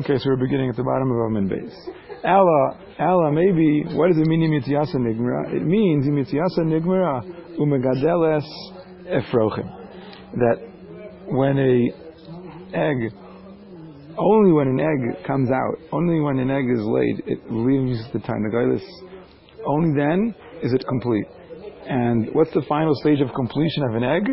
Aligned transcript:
Okay, 0.00 0.18
so 0.18 0.28
we're 0.28 0.36
beginning 0.36 0.68
at 0.68 0.76
the 0.76 0.84
bottom 0.84 1.10
of 1.10 1.16
Amen 1.24 1.48
base. 1.48 1.74
Ella, 2.22 2.78
Ella, 2.98 3.32
maybe, 3.32 3.82
what 3.96 4.08
does 4.08 4.18
it 4.18 4.26
mean, 4.26 4.44
Imitziyasa 4.44 4.96
Nigmara? 4.96 5.54
It 5.56 5.64
means, 5.64 6.04
Imitziyasa 6.04 6.68
Nigmara, 6.68 7.24
Umegadeles 7.58 8.44
Efrochim. 9.08 9.64
That 10.34 10.56
when 11.28 11.56
a 11.56 12.76
egg, 12.76 13.10
only 14.18 14.52
when 14.52 14.68
an 14.68 14.80
egg 14.80 15.24
comes 15.26 15.50
out, 15.50 15.78
only 15.92 16.20
when 16.20 16.40
an 16.40 16.50
egg 16.50 16.66
is 16.70 16.84
laid, 16.84 17.22
it 17.26 17.50
leaves 17.50 17.98
the 18.12 18.18
Tarnagolis, 18.18 18.84
only 19.64 19.98
then 19.98 20.34
is 20.62 20.74
it 20.74 20.84
complete. 20.86 21.26
And 21.88 22.34
what's 22.34 22.52
the 22.52 22.66
final 22.68 22.94
stage 22.96 23.22
of 23.22 23.32
completion 23.34 23.84
of 23.88 23.94
an 23.94 24.04
egg? 24.04 24.24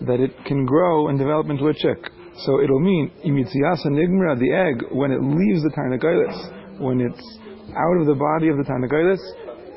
That 0.00 0.18
it 0.18 0.32
can 0.46 0.66
grow 0.66 1.08
and 1.08 1.16
develop 1.16 1.48
into 1.48 1.68
a 1.68 1.74
chick. 1.74 2.10
So 2.38 2.62
it'll 2.62 2.80
mean 2.80 3.10
imitziasa 3.24 3.86
nigmara, 3.86 4.38
the 4.38 4.52
egg, 4.52 4.84
when 4.92 5.12
it 5.12 5.20
leaves 5.20 5.62
the 5.62 5.70
tarnagolis, 5.70 6.80
when 6.80 7.00
it's 7.00 7.38
out 7.76 8.00
of 8.00 8.06
the 8.06 8.14
body 8.14 8.48
of 8.48 8.56
the 8.56 8.64
tarnagolis, 8.64 9.20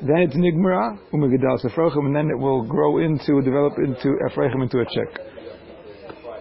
then 0.02 0.23
it's 0.23 0.36
nigmara, 0.36 0.98
umegadal 1.13 1.60
sefrochim, 1.63 2.05
and 2.08 2.16
then 2.16 2.30
it 2.30 2.38
will 2.38 2.63
grow 2.63 2.99
into, 2.99 3.41
develop 3.41 3.73
into 3.77 4.16
efrechim, 4.32 4.63
into 4.63 4.80
a 4.80 4.86
chick. 4.86 5.20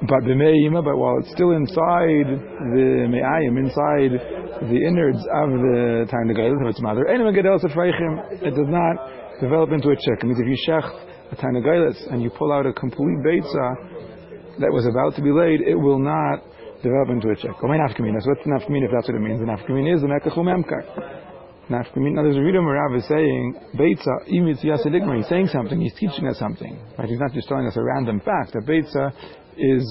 But 0.07 0.25
the 0.27 0.35
me'ima, 0.35 0.83
but 0.83 0.97
while 0.97 1.19
it's 1.19 1.31
still 1.33 1.53
inside 1.53 2.29
the 2.29 3.07
me'ayim, 3.11 3.59
inside 3.59 4.13
the 4.71 4.81
innards 4.87 5.19
of 5.19 5.51
the 5.51 6.07
tarnagolis 6.11 6.61
of 6.63 6.69
its 6.69 6.81
mother, 6.81 7.07
it 7.07 8.55
does 8.55 8.69
not 8.71 9.41
develop 9.41 9.73
into 9.73 9.91
a 9.91 9.97
chick. 9.97 10.23
It 10.23 10.27
means 10.27 10.39
if 10.41 10.47
you 10.47 10.59
shecht 10.69 10.95
a 11.33 11.37
tarnagolis 11.37 12.13
and 12.13 12.23
you 12.23 12.31
pull 12.31 12.53
out 12.53 12.67
a 12.67 12.73
complete 12.73 13.19
beitza, 13.27 14.14
that 14.61 14.71
was 14.71 14.87
about 14.87 15.17
to 15.17 15.23
be 15.23 15.31
laid, 15.31 15.61
it 15.61 15.75
will 15.75 15.99
not 15.99 16.43
develop 16.83 17.09
into 17.11 17.31
a 17.31 17.37
check. 17.37 17.57
So 17.59 17.67
what's 17.67 18.45
nafkamin 18.45 18.85
if 18.85 18.91
that's 18.93 19.09
what 19.09 19.17
it 19.17 19.25
means? 19.25 19.41
The 19.41 19.49
nafkamin 19.49 19.89
is 19.89 20.03
the 20.03 20.09
mekachum 20.09 20.47
emkar. 20.47 20.85
Nafkamin, 21.71 22.13
now 22.13 22.23
there's 22.23 22.37
a 22.37 22.45
reader 22.45 22.61
Marav 22.61 22.97
is 22.99 23.09
saying, 23.09 23.55
Beitza, 23.75 24.29
imitz 24.29 24.63
yasadigma, 24.63 25.17
he's 25.17 25.29
saying 25.29 25.49
something, 25.49 25.81
he's 25.81 25.95
teaching 25.95 26.29
us 26.29 26.39
something. 26.39 26.79
Right? 26.99 27.09
He's 27.09 27.19
not 27.19 27.33
just 27.33 27.49
telling 27.49 27.67
us 27.67 27.77
a 27.77 27.83
random 27.83 28.21
fact. 28.21 28.53
That 28.53 28.69
Beitza 28.69 29.13
is 29.57 29.85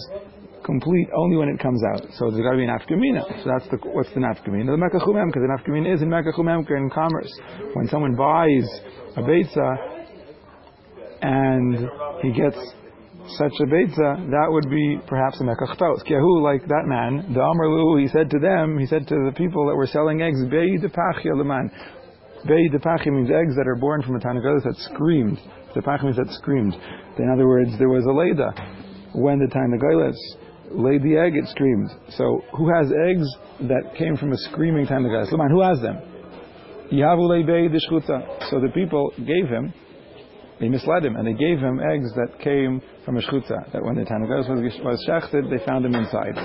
complete 0.64 1.10
only 1.18 1.38
when 1.38 1.50
it 1.50 1.60
comes 1.60 1.82
out. 1.84 2.06
So 2.14 2.30
there's 2.30 2.44
got 2.46 2.52
to 2.52 2.58
be 2.58 2.66
an 2.66 2.78
afkamina. 2.78 3.44
So 3.44 3.50
that's 3.50 3.68
the, 3.72 3.78
what's 3.90 4.14
the 4.14 4.22
nafkamina? 4.22 4.70
The 4.70 4.78
mekachum 4.78 5.18
emkar. 5.18 5.42
The 5.42 5.50
nafkamina 5.50 5.94
is 5.96 6.02
in 6.04 6.10
mekachum 6.10 6.46
emkar 6.46 6.78
in 6.78 6.92
commerce. 6.92 7.32
When 7.74 7.88
someone 7.88 8.16
buys 8.16 8.70
a 9.18 9.22
Beitza, 9.22 9.94
and 11.24 11.90
he 12.22 12.32
gets 12.34 12.58
such 13.38 13.54
a 13.62 13.66
beitza, 13.66 14.30
that 14.32 14.48
would 14.50 14.70
be 14.70 15.00
perhaps 15.08 15.40
a 15.40 15.44
mekachtos. 15.44 16.04
Kehu, 16.04 16.44
like 16.44 16.68
that 16.68 16.86
man, 16.86 17.34
the 17.34 17.40
Amr 17.40 18.00
he 18.00 18.08
said 18.08 18.30
to 18.30 18.40
them, 18.40 18.78
he 18.78 18.86
said 18.86 19.08
to 19.08 19.16
the 19.26 19.34
people 19.36 19.68
that 19.68 19.76
were 19.76 19.88
selling 19.88 20.22
eggs, 20.22 20.44
Bei 20.52 20.76
depachia 20.76 21.36
leman. 21.36 21.72
Bei 22.46 22.68
depachia 22.68 23.08
means 23.08 23.30
eggs 23.32 23.56
that 23.56 23.68
are 23.68 23.76
born 23.76 24.02
from 24.04 24.16
a 24.16 24.20
tanagolis 24.20 24.64
that 24.64 24.76
screamed. 24.92 25.40
Depachia 25.76 26.04
means 26.04 26.18
that 26.18 26.30
screamed. 26.32 26.76
In 27.18 27.30
other 27.32 27.48
words, 27.48 27.72
there 27.80 27.90
was 27.90 28.06
a 28.06 28.12
leda. 28.12 28.52
When 29.16 29.40
the 29.40 29.48
tanagolis 29.48 30.20
laid 30.72 31.04
the 31.04 31.16
egg, 31.16 31.36
it 31.36 31.48
screamed. 31.50 31.90
So 32.18 32.42
who 32.58 32.68
has 32.76 32.92
eggs 33.08 33.28
that 33.70 33.96
came 33.98 34.18
from 34.18 34.34
a 34.34 34.38
screaming 34.52 34.86
tanagolis? 34.86 35.32
Leman, 35.32 35.52
who 35.52 35.62
has 35.62 35.80
them? 35.80 35.98
Yahavu 36.92 37.48
bei 37.48 37.80
So 38.50 38.60
the 38.60 38.70
people 38.74 39.14
gave 39.18 39.48
him 39.48 39.74
they 40.60 40.70
misled 40.70 41.06
him 41.06 41.16
and 41.16 41.28
they 41.28 41.34
gave 41.34 41.60
him 41.60 41.80
eggs 41.80 42.12
that 42.16 42.40
came 42.40 42.82
from 43.06 43.18
a 43.18 43.22
shchutza. 43.22 43.72
That 43.74 43.84
when 43.84 43.96
the 43.96 44.04
Tanagas 44.04 44.50
was, 44.50 44.80
was 44.84 45.50
they 45.50 45.66
found 45.66 45.86
them 45.86 45.96
inside. 45.96 46.38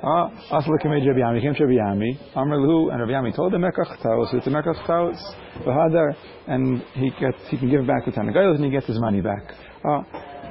Ah, 0.00 0.30
Asla 0.52 0.80
came 0.80 0.92
to 0.92 1.12
Rabbi 1.12 1.40
came 1.40 1.54
to 1.54 1.66
Rabbi 1.66 1.90
Ami. 1.90 2.20
Amr 2.36 2.56
Lahu 2.58 2.92
and 2.92 3.00
Rabbi 3.00 3.14
Ami 3.14 3.32
told 3.32 3.52
him 3.52 3.62
Mekach 3.62 4.00
Taos. 4.00 4.28
It's 4.32 4.46
a 4.46 4.50
Mekach 4.50 4.86
Taos. 4.86 5.18
V'hadar, 5.66 6.14
and 6.46 6.80
he 6.94 7.10
gets 7.18 7.38
he 7.48 7.58
can 7.58 7.68
give 7.68 7.84
back 7.84 8.04
the 8.04 8.12
Tanagas 8.12 8.54
and 8.54 8.64
he 8.64 8.70
gets 8.70 8.86
his 8.86 9.00
money 9.00 9.20
back. 9.20 9.42
Ah, 9.84 10.04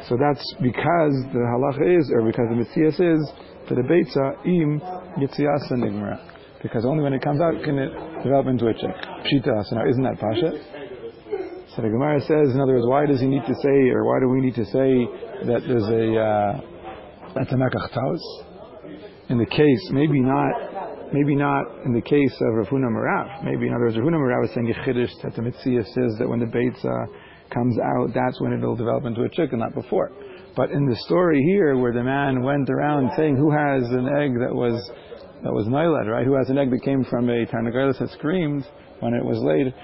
so 0.09 0.17
that's 0.19 0.43
because 0.61 1.15
the 1.31 1.39
halacha 1.47 1.97
is, 1.97 2.11
or 2.13 2.23
because 2.23 2.45
the 2.49 2.59
mitzias 2.59 2.99
is, 2.99 3.31
for 3.67 3.75
the 3.75 3.83
beitza 3.87 4.45
im 4.45 4.81
yitzias 5.17 5.71
nigmara. 5.71 6.19
Because 6.61 6.85
only 6.85 7.03
when 7.03 7.13
it 7.13 7.21
comes 7.21 7.39
out 7.39 7.53
can 7.63 7.77
it 7.77 7.91
develop 8.23 8.47
into 8.47 8.67
a 8.67 8.73
chick. 8.73 8.95
Pshita. 9.23 9.63
Now, 9.71 9.87
isn't 9.87 10.03
that 10.03 10.19
pasha? 10.19 10.76
So 11.77 11.83
the 11.83 11.93
Gemara 11.93 12.19
says, 12.21 12.55
in 12.55 12.59
other 12.59 12.73
words, 12.73 12.89
why 12.89 13.05
does 13.05 13.21
he 13.21 13.27
need 13.27 13.45
to 13.45 13.53
say, 13.53 13.93
or 13.93 14.01
why 14.03 14.17
do 14.19 14.27
we 14.27 14.41
need 14.41 14.55
to 14.55 14.65
say 14.65 15.05
that 15.45 15.61
there's 15.61 15.85
a 15.85 16.05
uh, 16.17 16.53
that's 17.37 17.53
a? 17.53 17.57
In 19.29 19.37
the 19.37 19.45
case, 19.45 19.83
maybe 19.93 20.19
not, 20.19 21.13
maybe 21.13 21.35
not 21.35 21.85
in 21.85 21.93
the 21.93 22.01
case 22.01 22.33
of 22.41 22.57
Rav 22.57 22.65
Huna 22.73 22.89
Marav. 22.89 23.43
Maybe 23.43 23.67
in 23.67 23.75
other 23.75 23.93
words, 23.93 23.95
Rav 23.95 24.09
Huna 24.09 24.17
Marav 24.17 24.45
is 24.45 24.55
saying 24.55 24.73
Yechidish 24.73 25.21
that 25.21 25.35
the 25.35 25.43
Mitzvah 25.43 25.85
says 25.93 26.17
that 26.17 26.27
when 26.27 26.39
the 26.39 26.49
Beitza 26.49 27.05
comes 27.53 27.77
out, 27.77 28.09
that's 28.09 28.41
when 28.41 28.53
it'll 28.53 28.75
develop 28.75 29.05
into 29.05 29.21
a 29.21 29.29
chicken, 29.29 29.59
not 29.59 29.75
before. 29.75 30.09
But 30.55 30.71
in 30.71 30.83
the 30.89 30.95
story 31.05 31.39
here, 31.43 31.77
where 31.77 31.93
the 31.93 32.01
man 32.01 32.41
went 32.41 32.71
around 32.71 33.11
saying, 33.15 33.37
"Who 33.37 33.51
has 33.51 33.83
an 33.93 34.09
egg 34.17 34.33
that 34.41 34.49
was 34.49 34.81
that 35.43 35.53
was 35.53 35.67
Nailad, 35.67 36.07
right? 36.07 36.25
Who 36.25 36.33
has 36.33 36.49
an 36.49 36.57
egg 36.57 36.71
that 36.71 36.81
came 36.81 37.03
from 37.03 37.29
a 37.29 37.45
Tarnagolis 37.45 37.99
that 37.99 38.09
screamed 38.17 38.65
when 38.99 39.13
it 39.13 39.23
was 39.23 39.37
laid?" 39.45 39.75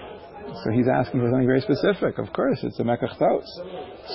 So 0.63 0.71
he's 0.71 0.87
asking 0.87 1.21
for 1.21 1.29
something 1.29 1.47
very 1.47 1.61
specific. 1.61 2.19
Of 2.19 2.31
course, 2.33 2.59
it's 2.63 2.79
a 2.79 2.83
mekachtos. 2.83 3.45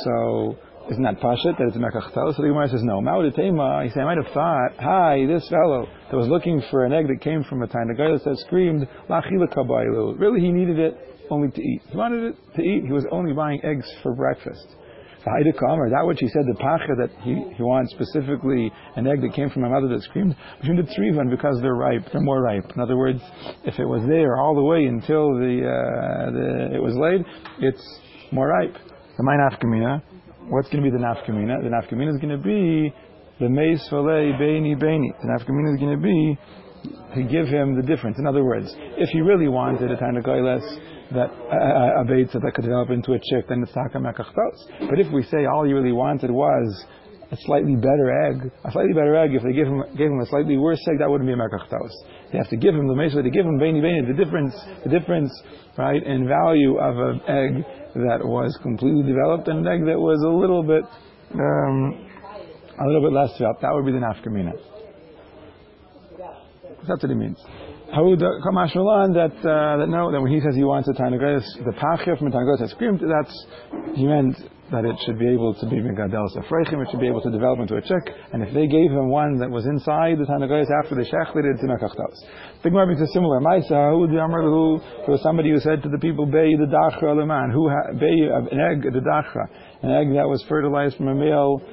So 0.04 0.56
isn't 0.90 1.02
that 1.02 1.20
pashit 1.20 1.58
that 1.58 1.66
it's 1.68 1.76
a 1.76 1.80
mekachtos? 1.80 2.36
So 2.36 2.42
the 2.42 2.48
Gemara 2.48 2.68
says 2.68 2.82
no. 2.82 3.00
Ma'udetema. 3.00 3.84
He 3.84 3.90
said 3.90 4.02
I 4.02 4.04
might 4.04 4.16
have 4.16 4.32
thought, 4.32 4.70
hi, 4.78 5.26
this 5.26 5.48
fellow 5.48 5.86
that 6.10 6.16
was 6.16 6.28
looking 6.28 6.62
for 6.70 6.84
an 6.84 6.92
egg 6.92 7.08
that 7.08 7.20
came 7.20 7.44
from 7.44 7.62
a 7.62 7.66
tiny 7.66 7.94
guy 7.96 8.10
that 8.12 8.38
screamed 8.46 8.86
lachila 9.10 9.52
kabaylu. 9.52 10.18
Really, 10.18 10.40
he 10.40 10.52
needed 10.52 10.78
it 10.78 10.96
only 11.30 11.50
to 11.50 11.60
eat. 11.60 11.82
He 11.90 11.96
wanted 11.96 12.24
it 12.24 12.36
to 12.56 12.62
eat. 12.62 12.84
He 12.84 12.92
was 12.92 13.04
only 13.10 13.32
buying 13.32 13.60
eggs 13.64 13.90
for 14.02 14.14
breakfast. 14.14 14.66
That 15.24 16.02
what 16.04 16.18
she 16.18 16.28
said, 16.28 16.46
the 16.46 16.54
pacha 16.54 16.94
that 16.98 17.10
he, 17.22 17.34
he 17.56 17.62
wants 17.62 17.92
specifically 17.92 18.72
an 18.96 19.06
egg 19.06 19.20
that 19.22 19.34
came 19.34 19.50
from 19.50 19.64
a 19.64 19.68
mother 19.68 19.88
that 19.88 20.02
screamed, 20.02 20.36
between 20.60 20.76
the 20.76 20.82
tzrivan 20.84 21.30
because 21.30 21.60
they're 21.60 21.74
ripe, 21.74 22.06
they're 22.12 22.20
more 22.20 22.42
ripe. 22.42 22.64
In 22.74 22.80
other 22.80 22.96
words, 22.96 23.20
if 23.64 23.78
it 23.78 23.84
was 23.84 24.02
there 24.06 24.36
all 24.36 24.54
the 24.54 24.62
way 24.62 24.84
until 24.84 25.34
the, 25.34 25.66
uh, 25.66 26.30
the 26.30 26.76
it 26.76 26.82
was 26.82 26.94
laid, 26.96 27.24
it's 27.60 28.00
more 28.32 28.48
ripe. 28.48 28.74
The 29.16 29.22
my 29.24 29.36
nafkamina, 29.36 30.02
what's 30.48 30.68
going 30.70 30.84
to 30.84 30.90
be 30.90 30.96
the 30.96 31.02
nafkamina? 31.02 31.62
The 31.62 31.70
nafkamina 31.70 32.14
is 32.14 32.20
going 32.20 32.36
to 32.36 32.42
be 32.42 32.94
the 33.40 33.48
meis 33.48 33.86
falei 33.90 34.32
beini 34.38 34.76
beini. 34.80 35.10
The 35.20 35.28
nafkamina 35.28 35.74
is 35.74 35.80
going 35.80 35.96
to 35.96 36.02
be 36.02 36.38
to 37.14 37.22
give 37.22 37.48
him 37.48 37.74
the 37.74 37.82
difference. 37.82 38.18
In 38.18 38.26
other 38.26 38.44
words, 38.44 38.68
if 38.96 39.08
he 39.10 39.20
really 39.20 39.48
wanted 39.48 39.90
a 39.90 39.96
tanakoiles, 39.96 40.62
that 41.10 41.30
uh, 41.32 42.02
a 42.02 42.04
beitza 42.04 42.40
that 42.42 42.52
could 42.54 42.64
develop 42.64 42.90
into 42.90 43.12
a 43.12 43.18
chick, 43.18 43.48
then 43.48 43.62
it's 43.62 43.72
taka 43.72 43.98
mekachtos. 43.98 44.90
But 44.90 45.00
if 45.00 45.10
we 45.12 45.22
say 45.24 45.46
all 45.46 45.64
he 45.64 45.72
really 45.72 45.92
wanted 45.92 46.30
was 46.30 46.84
a 47.30 47.36
slightly 47.44 47.76
better 47.76 48.28
egg, 48.28 48.50
a 48.64 48.72
slightly 48.72 48.92
better 48.92 49.16
egg, 49.16 49.34
if 49.34 49.42
they 49.42 49.52
give 49.52 49.66
him, 49.66 49.82
gave 49.96 50.08
him 50.08 50.20
a 50.20 50.26
slightly 50.26 50.56
worse 50.56 50.80
egg, 50.88 50.98
that 50.98 51.08
wouldn't 51.08 51.28
be 51.28 51.32
a 51.32 51.36
mekachtos. 51.36 51.92
They 52.32 52.38
have 52.38 52.48
to 52.48 52.56
give 52.56 52.74
him 52.74 52.88
the 52.88 52.94
mesha, 52.94 53.22
to 53.22 53.30
give 53.30 53.46
him 53.46 53.58
beini 53.58 53.80
beini, 53.80 54.06
the 54.06 54.22
difference, 54.22 54.54
the 54.84 54.90
difference, 54.90 55.32
right, 55.76 56.02
in 56.02 56.28
value 56.28 56.76
of 56.78 56.96
an 56.96 57.20
egg 57.28 57.64
that 57.94 58.20
was 58.20 58.56
completely 58.62 59.02
developed 59.02 59.48
and 59.48 59.66
an 59.66 59.72
egg 59.72 59.86
that 59.86 59.98
was 59.98 60.20
a 60.24 60.32
little 60.32 60.62
bit, 60.62 60.84
um, 61.34 62.06
a 62.80 62.86
little 62.86 63.02
bit 63.02 63.12
less 63.12 63.32
developed. 63.32 63.62
That 63.62 63.72
would 63.72 63.86
be 63.86 63.92
the 63.92 64.04
nafkamina. 64.04 64.77
That's 66.88 67.02
what 67.02 67.10
he 67.10 67.16
means. 67.16 67.38
Hauda 67.94 68.40
Kamashmalan 68.44 69.14
that 69.16 69.36
uh, 69.40 69.80
that 69.80 69.88
no 69.88 70.12
that 70.12 70.20
when 70.20 70.32
he 70.32 70.40
says 70.40 70.54
he 70.54 70.64
wants 70.64 70.88
a 70.88 70.92
Tanagos, 70.92 71.44
the 71.64 71.72
Pachia 71.72 72.18
from 72.18 72.32
Tanagos 72.32 72.60
has 72.60 72.70
screamed, 72.72 73.00
that's 73.00 73.32
he 73.94 74.04
meant 74.04 74.36
that 74.70 74.84
it 74.84 74.96
should 75.04 75.18
be 75.18 75.28
able 75.28 75.54
to 75.56 75.64
be 75.64 75.80
Megadel 75.80 76.28
Safrechim, 76.36 76.84
it 76.84 76.88
should 76.90 77.00
be 77.00 77.08
able 77.08 77.22
to 77.22 77.30
develop 77.30 77.58
into 77.60 77.76
a 77.76 77.80
chick, 77.80 78.04
and 78.32 78.42
if 78.42 78.52
they 78.52 78.66
gave 78.68 78.92
him 78.92 79.08
one 79.08 79.38
that 79.40 79.48
was 79.48 79.64
inside 79.64 80.20
the 80.20 80.28
Tanagos 80.28 80.68
after 80.84 80.94
the 80.94 81.08
Shechlit, 81.08 81.48
it's 81.48 81.64
Nakachtaus. 81.64 82.20
The 82.62 82.68
Gemara 82.68 82.88
makes 82.88 83.00
a 83.00 83.08
similar 83.12 83.40
Maisa, 83.40 83.96
who 83.96 84.04
the 84.12 84.20
Amr 84.20 84.42
who 84.44 84.80
there 85.08 85.16
was 85.16 85.22
somebody 85.22 85.50
who 85.50 85.60
said 85.60 85.82
to 85.82 85.88
the 85.88 85.98
people, 85.98 86.26
Bay 86.26 86.52
the 86.56 86.68
Dachra 86.68 87.16
Leman, 87.16 87.50
who 87.50 87.72
Bay 87.96 88.28
an 88.28 88.60
egg 88.60 88.84
the 88.92 89.00
Dachra, 89.00 89.48
an 89.80 89.90
egg 89.96 90.12
that 90.12 90.28
was 90.28 90.44
fertilized 90.48 90.96
from 90.96 91.08
a 91.08 91.14
male 91.14 91.64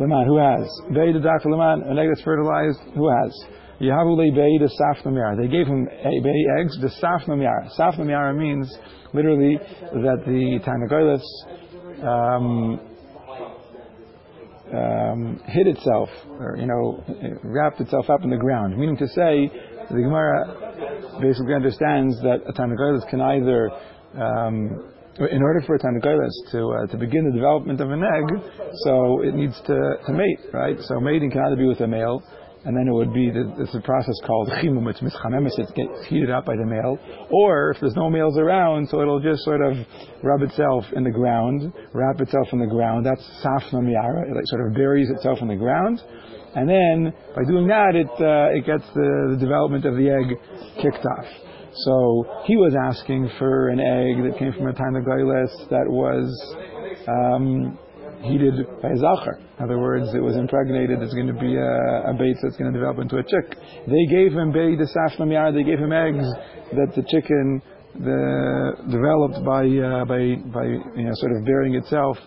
Leman, 0.00 0.24
who 0.24 0.40
has? 0.40 0.64
Bay 0.96 1.12
the 1.12 1.20
Dachra 1.20 1.52
Leman, 1.52 1.84
an 1.90 1.98
egg 1.98 2.08
that's 2.08 2.24
fertilized, 2.24 2.80
who 2.96 3.12
has? 3.12 3.32
They 3.78 5.48
gave 5.48 5.66
him 5.66 5.88
eggs, 6.60 6.78
the 6.80 6.90
Safnam 7.02 7.42
Yara. 7.42 7.68
Safnam 7.78 8.38
means 8.38 8.72
literally 9.12 9.58
that 9.58 10.22
the 10.24 10.60
Tanagolis 10.64 11.22
um, 12.02 12.80
um, 14.74 15.40
hid 15.46 15.66
itself, 15.66 16.08
or 16.38 16.56
you 16.58 16.66
know, 16.66 17.04
wrapped 17.42 17.80
itself 17.80 18.10
up 18.10 18.22
in 18.24 18.30
the 18.30 18.36
ground. 18.36 18.76
Meaning 18.76 18.96
to 18.96 19.08
say, 19.08 19.50
the 19.90 20.02
Gemara 20.02 21.18
basically 21.20 21.54
understands 21.54 22.16
that 22.22 22.40
a 22.48 22.52
Tanagolis 22.52 23.08
can 23.08 23.20
either 23.20 23.70
um, 24.14 24.92
in 25.18 25.42
order 25.42 25.62
for 25.66 25.76
a 25.76 25.78
Tanagolis 25.78 26.32
to 26.52 26.72
uh, 26.72 26.86
to 26.92 26.98
begin 26.98 27.24
the 27.24 27.32
development 27.32 27.80
of 27.80 27.90
an 27.90 28.02
egg, 28.02 28.42
so 28.84 29.22
it 29.22 29.34
needs 29.34 29.58
to, 29.66 29.96
to 30.06 30.12
mate, 30.12 30.40
right? 30.52 30.76
So 30.82 31.00
mating 31.00 31.30
can 31.30 31.42
either 31.46 31.56
be 31.56 31.66
with 31.66 31.80
a 31.80 31.86
male 31.86 32.22
and 32.66 32.76
then 32.76 32.88
it 32.88 32.92
would 32.92 33.14
be 33.14 33.30
this 33.30 33.72
a 33.74 33.80
process 33.80 34.18
called 34.26 34.50
chimum. 34.60 34.88
It's 34.88 34.98
mischamemes. 34.98 35.56
It 35.56 35.72
gets 35.76 36.04
heated 36.08 36.30
up 36.30 36.44
by 36.44 36.56
the 36.56 36.66
male, 36.66 36.98
or 37.30 37.70
if 37.70 37.80
there's 37.80 37.94
no 37.94 38.10
males 38.10 38.36
around, 38.36 38.88
so 38.88 39.00
it'll 39.00 39.20
just 39.20 39.44
sort 39.44 39.62
of 39.62 39.76
rub 40.24 40.42
itself 40.42 40.84
in 40.92 41.04
the 41.04 41.12
ground, 41.12 41.72
wrap 41.94 42.20
itself 42.20 42.48
in 42.52 42.58
the 42.58 42.66
ground. 42.66 43.06
That's 43.06 43.22
safna 43.44 43.86
miara. 43.86 44.28
It 44.28 44.34
like 44.34 44.46
sort 44.46 44.66
of 44.66 44.74
buries 44.74 45.08
itself 45.10 45.38
in 45.42 45.48
the 45.48 45.54
ground, 45.54 46.02
and 46.56 46.68
then 46.68 47.14
by 47.36 47.44
doing 47.44 47.68
that, 47.68 47.94
it 47.94 48.10
uh, 48.18 48.58
it 48.58 48.66
gets 48.66 48.84
the, 48.94 49.28
the 49.30 49.38
development 49.38 49.84
of 49.86 49.94
the 49.94 50.10
egg 50.10 50.82
kicked 50.82 51.06
off. 51.06 51.26
So 51.84 52.42
he 52.46 52.56
was 52.56 52.74
asking 52.74 53.30
for 53.38 53.68
an 53.68 53.78
egg 53.78 54.24
that 54.24 54.38
came 54.40 54.52
from 54.54 54.66
a 54.66 54.72
Tarnagoyles 54.72 55.68
that 55.70 55.86
was 55.86 56.26
um, 57.06 57.78
heated 58.28 58.54
by 58.82 58.94
zachar. 58.94 59.40
In 59.58 59.64
other 59.64 59.78
words, 59.78 60.12
it 60.14 60.20
was 60.20 60.36
impregnated. 60.36 61.02
It's 61.02 61.14
going 61.14 61.28
to 61.28 61.40
be 61.40 61.56
a, 61.56 62.10
a 62.10 62.14
bait 62.14 62.36
that's 62.42 62.56
going 62.56 62.72
to 62.72 62.76
develop 62.78 62.98
into 62.98 63.16
a 63.18 63.24
chick. 63.24 63.56
They 63.86 64.04
gave 64.10 64.32
him 64.32 64.52
the 64.52 64.88
safnam 64.90 65.32
They 65.54 65.64
gave 65.64 65.78
him 65.78 65.92
eggs 65.92 66.26
that 66.74 66.94
the 66.94 67.02
chicken 67.08 67.62
the, 67.96 68.76
developed 68.92 69.40
by 69.44 69.64
uh, 69.64 70.04
by 70.04 70.36
by 70.52 70.66
you 70.68 71.06
know 71.08 71.14
sort 71.16 71.32
of 71.32 71.44
burying 71.44 71.74
itself 71.74 72.18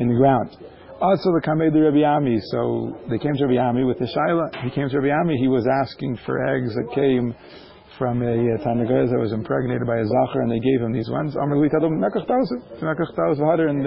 in 0.00 0.08
the 0.08 0.14
ground. 0.14 0.56
Also, 1.00 1.30
the 1.30 1.40
Kamed 1.44 1.70
Rabbi. 1.70 2.02
So 2.50 2.98
they 3.10 3.18
came 3.18 3.36
to 3.36 3.46
Rabbi 3.46 3.60
Ami 3.60 3.84
with 3.84 3.98
the 3.98 4.10
shaila. 4.10 4.64
He 4.64 4.70
came 4.70 4.88
to 4.88 4.98
Rabbi 4.98 5.14
Ami. 5.14 5.36
He 5.38 5.46
was 5.46 5.66
asking 5.84 6.18
for 6.26 6.42
eggs 6.42 6.74
that 6.74 6.90
came 6.94 7.34
from 7.98 8.22
a 8.22 8.34
uh, 8.34 8.62
Tanagaz 8.62 9.10
that 9.10 9.18
was 9.18 9.32
impregnated 9.32 9.86
by 9.86 9.98
a 9.98 10.06
Zachar, 10.06 10.42
and 10.42 10.50
they 10.50 10.58
gave 10.62 10.80
him 10.80 10.92
these 10.92 11.10
ones. 11.10 11.34
And 11.34 11.50
the 11.50 11.58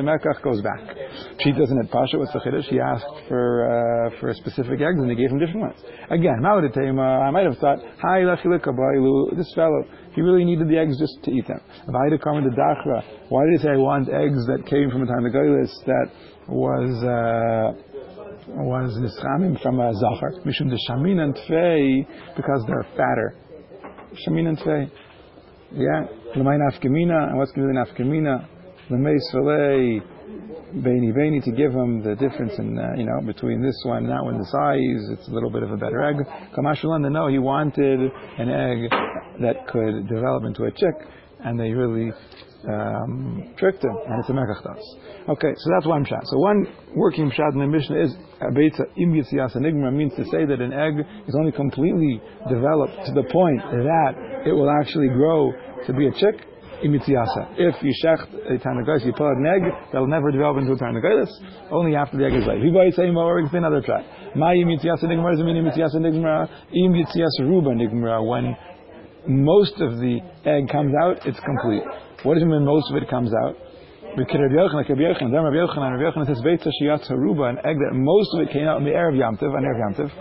Mekach 0.04 0.42
goes 0.44 0.62
back. 0.62 0.84
She 1.40 1.52
doesn't 1.52 1.78
have 1.78 1.92
Pasha, 1.92 2.18
what's 2.18 2.34
the 2.34 2.40
Chiddush? 2.40 2.66
He 2.70 2.80
asked 2.80 3.06
for, 3.28 3.66
uh, 3.68 4.20
for 4.20 4.34
specific 4.34 4.82
eggs, 4.82 5.00
and 5.00 5.10
they 5.10 5.16
gave 5.16 5.32
him 5.32 5.40
different 5.40 5.62
ones. 5.62 5.80
Again, 6.10 6.40
Ma'udetema, 6.42 7.28
I 7.28 7.32
might 7.32 7.46
have 7.46 7.58
thought, 7.58 7.80
Hi 8.02 8.24
this 8.24 9.54
fellow, 9.56 9.84
he 10.14 10.22
really 10.22 10.46
needed 10.46 10.68
the 10.68 10.78
eggs 10.78 11.00
just 11.00 11.24
to 11.24 11.32
eat 11.32 11.48
them. 11.48 11.62
Why 11.86 12.10
did 12.10 12.20
he 12.20 13.58
say 13.64 13.70
I 13.72 13.78
want 13.78 14.10
eggs 14.10 14.46
that 14.48 14.66
came 14.70 14.90
from 14.92 15.04
a 15.04 15.06
Tanagaz 15.06 15.70
that 15.86 16.12
was, 16.48 17.04
uh, 17.04 17.74
was 18.48 18.98
nischamim 18.98 19.62
from 19.62 19.80
a 19.80 19.94
zachar, 19.94 20.34
mishum 20.46 20.70
de 20.70 20.78
shamin 20.90 21.20
and 21.20 21.36
tfei, 21.36 22.06
because 22.36 22.64
they're 22.68 22.86
fatter. 22.98 23.36
Shamin 24.28 24.48
and 24.48 24.58
Tvei. 24.60 24.92
Yeah, 25.74 26.06
Lamay 26.36 26.58
Nafkamina, 26.60 27.30
and 27.30 27.38
what's 27.38 27.52
going 27.52 27.68
to 27.68 27.74
be 27.74 28.04
Nafkamina? 28.04 28.46
Lamay 28.90 29.16
Solei, 29.34 30.02
Baini 30.74 31.12
Baini, 31.14 31.44
to 31.44 31.52
give 31.52 31.72
him 31.72 32.02
the 32.02 32.16
difference 32.16 32.54
in, 32.58 32.78
uh, 32.78 32.94
you 32.96 33.06
know, 33.06 33.22
between 33.26 33.62
this 33.62 33.76
one 33.84 34.06
and 34.06 34.10
that 34.10 34.24
one, 34.24 34.38
the 34.38 34.46
size, 34.46 35.20
it's 35.20 35.28
a 35.28 35.32
little 35.32 35.50
bit 35.50 35.64
of 35.64 35.72
a 35.72 35.78
better 35.78 36.02
egg. 36.02 36.16
Kamashulan, 36.58 37.12
no, 37.12 37.28
he 37.28 37.40
wanted 37.40 38.00
an 38.38 38.50
egg 38.50 38.90
that 39.42 39.68
could 39.68 40.08
develop 40.08 40.46
into 40.46 40.64
a 40.64 40.72
chick, 40.72 40.96
and 41.44 41.60
they 41.60 41.72
really 41.72 42.12
um, 42.70 43.54
tricked 43.58 43.84
him, 43.84 43.98
and 44.08 44.20
it's 44.20 44.30
a 44.30 44.34
mekachtas. 44.34 45.30
Okay, 45.30 45.54
so 45.58 45.70
that's 45.74 45.86
one 45.86 46.06
pshat. 46.06 46.22
So 46.26 46.38
one 46.38 46.66
working 46.96 47.30
pshat 47.32 47.54
in 47.54 47.60
the 47.60 47.68
Mishnah 47.68 48.04
is 48.04 48.16
abeitza 48.42 48.86
im 48.98 49.14
yitzias 49.14 49.56
enigma 49.56 49.92
means 49.92 50.14
to 50.16 50.26
say 50.26 50.46
that 50.46 50.62
an 50.62 50.74
egg 50.74 51.06
is 51.28 51.36
only 51.38 51.52
completely 51.52 52.22
developed 52.50 53.06
to 53.08 53.12
the 53.14 53.24
point 53.24 53.62
that 53.62 54.44
it 54.46 54.54
will 54.54 54.70
actually 54.70 55.10
grow 55.10 55.52
to 55.86 55.94
be 55.94 56.08
a 56.08 56.12
chick. 56.12 56.48
Imitziyasa. 56.84 57.56
If 57.58 57.76
you 57.82 57.94
shecht 58.04 58.34
a 58.50 58.58
tarnagos, 58.58 59.06
you 59.06 59.14
pull 59.14 59.28
out 59.28 59.38
an 59.38 59.46
egg, 59.46 59.62
that'll 59.92 60.08
never 60.08 60.32
develop 60.32 60.58
into 60.58 60.74
a 60.74 60.78
tarnagos, 60.78 61.30
only 61.72 61.96
after 61.96 62.18
the 62.18 62.26
egg 62.26 62.34
is 62.34 62.46
laid. 62.48 62.62
People 62.62 62.92
say 62.96 63.12
more, 63.12 63.40
it's 63.40 63.54
another 63.54 63.82
track. 63.82 64.06
My 64.36 64.56
imitziyasa 64.56 65.04
nigma 65.04 65.32
doesn't 65.32 65.46
mean 65.46 65.64
imitziyasa 65.64 65.96
nigma, 65.96 66.50
im 66.74 66.94
yitziyasa 66.94 67.42
ruba 67.42 67.72
nigma, 67.72 68.26
when 68.26 68.56
most 69.28 69.80
of 69.80 70.00
the 70.00 70.20
egg 70.46 70.70
comes 70.70 70.94
out, 71.04 71.26
it's 71.26 71.40
complete. 71.40 71.84
What 72.24 72.34
does 72.36 72.44
it 72.44 72.48
mean 72.48 72.66
most 72.66 72.90
of 72.92 72.98
it 73.02 73.10
comes 73.10 73.32
out? 73.46 73.56
Then 74.18 74.26
Rabbi 74.28 74.54
Yochanan, 74.54 75.32
Rabbi 75.32 76.04
Yochanan 76.04 76.28
says, 76.28 76.42
Beitza 76.44 76.70
Shiyat 76.82 77.08
Haruba, 77.10 77.50
an 77.50 77.58
egg 77.60 77.78
that 77.78 77.94
most 77.94 78.30
of 78.36 78.42
it 78.42 78.52
came 78.52 78.68
out 78.68 78.78
in 78.80 78.84
the 78.84 78.92
Erev 78.92 79.16
Yamtiv, 79.16 79.56
on 79.56 79.64
Erev 79.64 79.80
Yamtiv. 79.80 80.12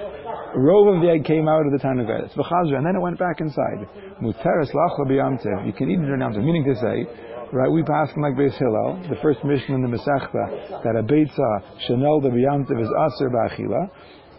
Rove 0.54 0.96
of 0.96 1.02
the 1.02 1.10
egg 1.10 1.24
came 1.24 1.48
out 1.48 1.66
of 1.66 1.72
the 1.72 1.78
time 1.78 1.98
of 1.98 2.06
Eretz. 2.06 2.34
And 2.34 2.86
then 2.86 2.96
it 2.96 3.00
went 3.00 3.18
back 3.18 3.40
inside. 3.40 3.86
Muteres 4.22 4.70
Lachla 4.72 5.06
B'Yamtiv. 5.06 5.66
You 5.66 5.72
can 5.72 5.90
eat 5.90 5.98
it 5.98 6.08
in 6.08 6.20
Yamtiv. 6.20 6.42
Meaning 6.42 6.64
to 6.64 6.74
say, 6.76 7.06
right, 7.52 7.70
we 7.70 7.82
pass 7.82 8.08
like 8.16 8.34
Beis 8.34 8.56
Hillel, 8.58 9.02
the 9.08 9.16
first 9.22 9.44
mission 9.44 9.74
in 9.74 9.82
the 9.82 9.88
Masechta, 9.88 10.82
that 10.82 10.96
a 10.96 11.02
Beitza 11.02 11.86
Chanel 11.86 12.20
the 12.20 12.30
B'Yamtiv 12.30 12.80
is 12.80 12.88
Aser 12.88 13.30
Ba'achila. 13.30 13.90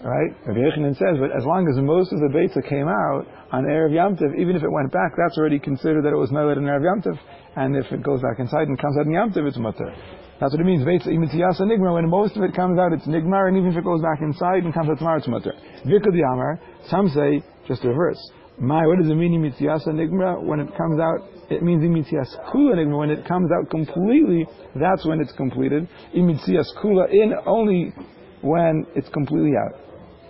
Right? 0.03 0.33
Rabbi 0.47 0.59
Yochanan 0.59 0.97
says, 0.97 1.21
but 1.21 1.29
as 1.37 1.45
long 1.45 1.69
as 1.69 1.77
most 1.77 2.11
of 2.11 2.19
the 2.19 2.33
Beitza 2.33 2.67
came 2.67 2.87
out 2.87 3.27
on 3.51 3.65
Erev 3.65 3.91
Yamtiv, 3.91 4.33
even 4.39 4.55
if 4.55 4.63
it 4.63 4.71
went 4.71 4.91
back, 4.91 5.13
that's 5.15 5.37
already 5.37 5.59
considered 5.59 6.03
that 6.05 6.11
it 6.11 6.17
was 6.17 6.31
Meled 6.31 6.57
in 6.57 6.63
Erev 6.63 6.81
Yamtiv 6.81 7.19
and 7.55 7.75
if 7.75 7.91
it 7.91 8.01
goes 8.01 8.21
back 8.21 8.39
inside 8.39 8.67
and 8.67 8.79
comes 8.79 8.97
out 8.97 9.05
in 9.05 9.11
Yamtiv, 9.11 9.47
it's 9.47 9.57
mutter. 9.57 9.93
That's 10.41 10.53
what 10.53 10.59
it 10.59 10.65
means. 10.65 10.83
Imitziyasa 10.83 11.61
nigmar. 11.61 11.93
When 11.93 12.09
most 12.09 12.35
of 12.35 12.41
it 12.41 12.55
comes 12.55 12.79
out, 12.79 12.93
it's 12.93 13.05
nigmar, 13.05 13.47
and 13.47 13.57
even 13.57 13.71
if 13.71 13.77
it 13.77 13.83
goes 13.83 14.01
back 14.01 14.21
inside 14.23 14.63
and 14.63 14.73
comes 14.73 14.89
out 14.89 14.97
tomorrow, 14.97 15.19
it's 15.19 15.27
mutter. 15.27 15.53
Vikud 15.85 16.17
yamar. 16.17 16.57
Some 16.89 17.09
say 17.09 17.43
just 17.67 17.83
reverse. 17.83 18.17
My, 18.57 18.87
what 18.87 18.97
does 18.97 19.07
it 19.07 19.13
mean 19.13 19.39
imitziyasa 19.39 19.89
nigmar? 19.89 20.43
When 20.43 20.59
it 20.59 20.75
comes 20.75 20.99
out, 20.99 21.29
it 21.51 21.61
means 21.61 21.83
imitziyas 21.83 22.51
kula 22.51 22.73
nigmar. 22.73 22.97
When 22.97 23.11
it 23.11 23.27
comes 23.27 23.51
out 23.51 23.69
completely, 23.69 24.47
that's 24.79 25.05
when 25.05 25.21
it's 25.21 25.31
completed. 25.33 25.87
Imitziyas 26.17 26.65
kula 26.83 27.11
in 27.11 27.33
only 27.45 27.93
when 28.41 28.87
it's 28.95 29.09
completely 29.09 29.51
out. 29.55 29.79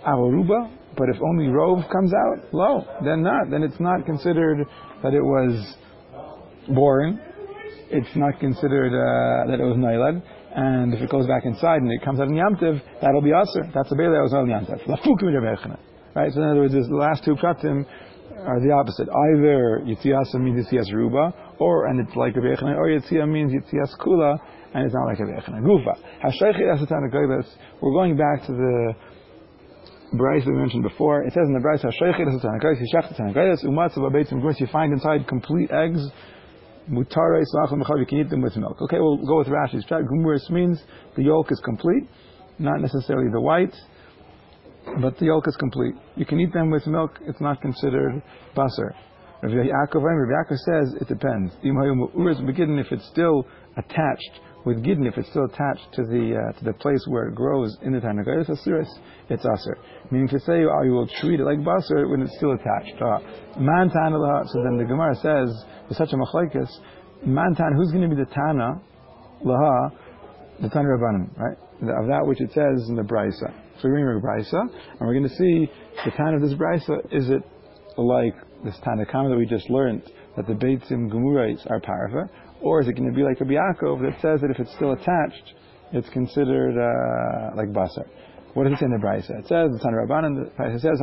Avaruba, 0.06 0.76
but 0.94 1.08
if 1.08 1.16
only 1.22 1.46
rove 1.46 1.78
comes 1.90 2.12
out, 2.12 2.52
low, 2.52 2.84
then 3.02 3.22
not. 3.22 3.48
Then 3.50 3.62
it's 3.62 3.80
not 3.80 4.04
considered 4.04 4.58
that 5.02 5.14
it 5.14 5.22
was 5.22 5.74
boring. 6.68 7.18
It's 7.92 8.16
not 8.16 8.40
considered 8.40 8.92
uh, 8.96 9.50
that 9.50 9.60
it 9.60 9.64
was 9.64 9.76
nailad. 9.76 10.22
And 10.54 10.92
if 10.94 11.00
it 11.00 11.10
goes 11.10 11.26
back 11.26 11.44
inside 11.44 11.80
and 11.80 11.92
it 11.92 12.02
comes 12.04 12.20
out 12.20 12.28
in 12.28 12.34
Yamtiv, 12.34 12.80
that'll 13.00 13.20
be 13.22 13.32
aser. 13.32 13.68
That's 13.74 13.92
a 13.92 13.96
bela 13.96 14.16
that 14.16 14.24
was 14.24 14.32
not 14.32 14.48
Yamtiv. 14.48 14.80
Right? 16.14 16.32
So 16.32 16.40
in 16.40 16.48
other 16.48 16.60
words, 16.60 16.72
the 16.72 16.96
last 16.96 17.24
two 17.24 17.36
pratim 17.36 17.84
are 18.44 18.60
the 18.60 18.72
opposite. 18.72 19.08
Either 19.08 19.80
Yitziasa 19.84 20.40
means 20.40 20.66
Yitzias 20.66 20.92
Ruba, 20.92 21.32
or, 21.58 21.86
and 21.86 22.00
it's 22.00 22.16
like 22.16 22.36
a 22.36 22.40
Bechana, 22.40 22.76
or 22.76 22.88
Yitzia 22.88 23.28
means 23.28 23.52
Yitzias 23.52 23.96
Kula, 24.00 24.38
and 24.74 24.84
it's 24.84 24.94
not 24.94 25.06
like 25.06 25.20
a 25.20 25.24
Bechana. 25.24 25.60
Gufa. 25.60 25.96
We're 27.80 27.92
going 27.92 28.16
back 28.16 28.46
to 28.46 28.52
the 28.52 28.94
Bryce 30.14 30.44
we 30.46 30.52
mentioned 30.52 30.82
before. 30.82 31.22
It 31.22 31.32
says 31.32 31.44
in 31.46 31.54
the 31.54 31.60
Bryce, 31.60 31.82
you 34.60 34.66
find 34.66 34.92
inside 34.92 35.26
complete 35.28 35.70
eggs 35.70 36.00
Mutare 36.90 37.40
you 37.98 38.06
can 38.06 38.18
eat 38.18 38.30
them 38.30 38.42
with 38.42 38.56
milk. 38.56 38.80
Okay, 38.82 38.98
we'll 38.98 39.24
go 39.24 39.38
with 39.38 39.48
Rashi's 39.48 39.84
track. 39.86 40.02
Gumuris 40.04 40.50
means 40.50 40.82
the 41.16 41.22
yolk 41.22 41.52
is 41.52 41.60
complete, 41.64 42.08
not 42.58 42.80
necessarily 42.80 43.30
the 43.30 43.40
white, 43.40 43.74
but 45.00 45.16
the 45.18 45.26
yolk 45.26 45.46
is 45.46 45.56
complete. 45.56 45.94
You 46.16 46.26
can 46.26 46.40
eat 46.40 46.52
them 46.52 46.70
with 46.70 46.86
milk, 46.86 47.18
it's 47.22 47.40
not 47.40 47.60
considered 47.60 48.22
basar. 48.56 48.94
Rabbi 49.42 49.54
Yaakov 49.54 50.56
says 50.66 50.94
it 51.00 51.08
depends. 51.08 51.52
If 51.62 52.92
it's 52.92 53.08
still 53.08 53.46
attached 53.76 54.40
with 54.64 54.84
gidin, 54.84 55.08
if 55.08 55.18
it's 55.18 55.28
still 55.30 55.44
attached 55.44 55.86
to 55.94 56.02
the 56.04 56.38
uh, 56.38 56.58
to 56.58 56.64
the 56.64 56.72
place 56.74 57.04
where 57.08 57.28
it 57.28 57.34
grows 57.34 57.76
in 57.82 57.92
the 57.92 57.98
Tanakh, 57.98 58.26
it's 58.48 59.44
aser. 59.44 59.78
Meaning 60.10 60.28
to 60.28 60.40
say, 60.40 60.64
oh, 60.64 60.82
you 60.84 60.92
will 60.92 61.08
treat 61.20 61.40
it 61.40 61.44
like 61.44 61.58
basar 61.58 62.08
when 62.10 62.22
it's 62.22 62.36
still 62.36 62.52
attached. 62.52 63.00
Uh, 63.00 63.60
man 63.60 63.90
So 63.90 64.62
then 64.62 64.76
the 64.78 64.84
Gemara 64.86 65.14
says, 65.16 65.50
with 65.88 65.98
such 65.98 66.12
a 66.12 66.16
machlekes, 66.16 66.70
mantan, 67.24 67.74
who's 67.76 67.90
going 67.90 68.08
to 68.08 68.14
be 68.14 68.22
the 68.22 68.30
tana 68.30 68.80
laha, 69.44 69.90
the 70.60 70.68
tana 70.68 70.88
rabbanim, 70.88 71.36
right? 71.36 71.58
Of 71.82 72.06
that 72.06 72.22
which 72.24 72.40
it 72.40 72.50
says 72.52 72.88
in 72.88 72.94
the 72.94 73.02
brisa. 73.02 73.50
So 73.80 73.88
we're 73.88 73.98
going 73.98 74.20
to 74.20 74.26
brisa, 74.26 74.60
and 74.60 75.00
we're 75.00 75.14
going 75.14 75.28
to 75.28 75.36
see 75.36 75.68
the 76.04 76.10
tana 76.12 76.36
of 76.36 76.42
this 76.42 76.54
brisa. 76.54 77.00
Is 77.10 77.30
it 77.30 77.42
like 77.98 78.34
this 78.64 78.76
Tanakama 78.86 79.30
that 79.30 79.36
we 79.36 79.46
just 79.46 79.68
learned 79.70 80.02
that 80.36 80.46
the 80.46 80.54
Beitzim 80.54 81.10
Gemurais 81.10 81.68
are 81.70 81.80
parva, 81.80 82.30
or 82.62 82.80
is 82.80 82.88
it 82.88 82.94
going 82.94 83.10
to 83.10 83.14
be 83.14 83.22
like 83.22 83.40
a 83.40 83.44
Yaakov 83.44 84.02
that 84.02 84.20
says 84.22 84.40
that 84.40 84.50
if 84.50 84.58
it's 84.58 84.72
still 84.74 84.92
attached, 84.92 85.54
it's 85.92 86.08
considered 86.10 86.78
uh, 86.78 87.56
like 87.56 87.68
basar? 87.68 88.06
What 88.54 88.64
does 88.64 88.74
it 88.74 88.80
say 88.80 88.86
in 88.86 88.92
the 88.92 88.98
Brisa? 88.98 89.32
It 89.40 89.48
says, 89.48 89.72
it's 89.72 89.84
on 89.84 89.94
Rabbanan, 89.94 90.44
it 90.44 90.80
says, 90.80 91.00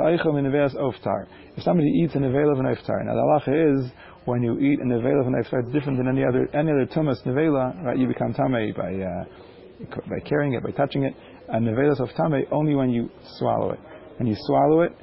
oftar. 0.78 1.26
If 1.58 1.64
somebody 1.64 1.90
eats 1.90 2.14
an 2.14 2.24
avail 2.24 2.52
of 2.52 2.60
an 2.60 2.66
oftar. 2.66 3.04
Now 3.04 3.16
the 3.16 3.26
halacha 3.26 3.74
is, 3.74 3.92
when 4.26 4.44
you 4.44 4.60
eat 4.60 4.80
an 4.80 4.92
avail 4.92 5.20
of 5.20 5.26
an 5.26 5.34
oftar, 5.34 5.64
it's 5.64 5.74
different 5.74 5.98
than 5.98 6.08
any 6.08 6.24
other, 6.24 6.48
any 6.54 6.70
other 6.70 6.86
tumas 6.86 7.18
nevela, 7.26 7.84
right? 7.84 7.98
You 7.98 8.08
become 8.08 8.36
tamei 8.36 8.76
by, 8.78 8.94
uh, 8.94 9.96
by 10.08 10.20
carrying 10.30 10.54
it, 10.54 10.64
by 10.64 10.72
touching 10.72 11.04
it. 11.04 11.16
And 11.48 11.66
nevelas 11.66 12.00
of 12.00 12.10
tamei 12.10 12.44
only 12.52 12.76
when 12.76 12.92
you 12.92 13.10
swallow 13.40 13.72
it. 13.72 13.80
When 14.18 14.28
you 14.28 14.36
swallow 14.38 14.82
it, 14.82 14.94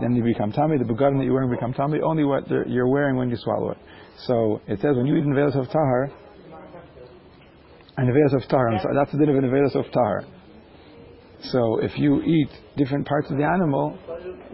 then 0.00 0.16
you 0.16 0.24
become 0.24 0.52
tummy. 0.52 0.78
The 0.78 0.84
begadim 0.84 1.18
that 1.18 1.24
you're 1.24 1.34
wearing 1.34 1.50
become 1.50 1.72
tummy. 1.74 2.00
Only 2.00 2.24
what 2.24 2.48
you're 2.48 2.88
wearing 2.88 3.16
when 3.16 3.30
you 3.30 3.36
swallow 3.36 3.70
it. 3.70 3.78
So 4.26 4.60
it 4.66 4.80
says 4.80 4.96
when 4.96 5.06
you 5.06 5.16
eat 5.16 5.24
nevelas 5.24 5.58
of 5.58 5.66
tahar, 5.66 6.10
and 7.96 8.08
nevelas 8.08 8.34
of 8.34 8.48
tahar, 8.48 8.80
so 8.82 8.88
that's 8.94 9.12
the 9.12 9.18
din 9.18 9.28
of 9.28 9.42
nevelas 9.42 9.74
of 9.74 9.90
tahar. 9.92 10.24
So 11.50 11.80
if 11.80 11.98
you 11.98 12.22
eat 12.22 12.50
different 12.76 13.06
parts 13.06 13.28
of 13.30 13.36
the 13.36 13.44
animal, 13.44 13.98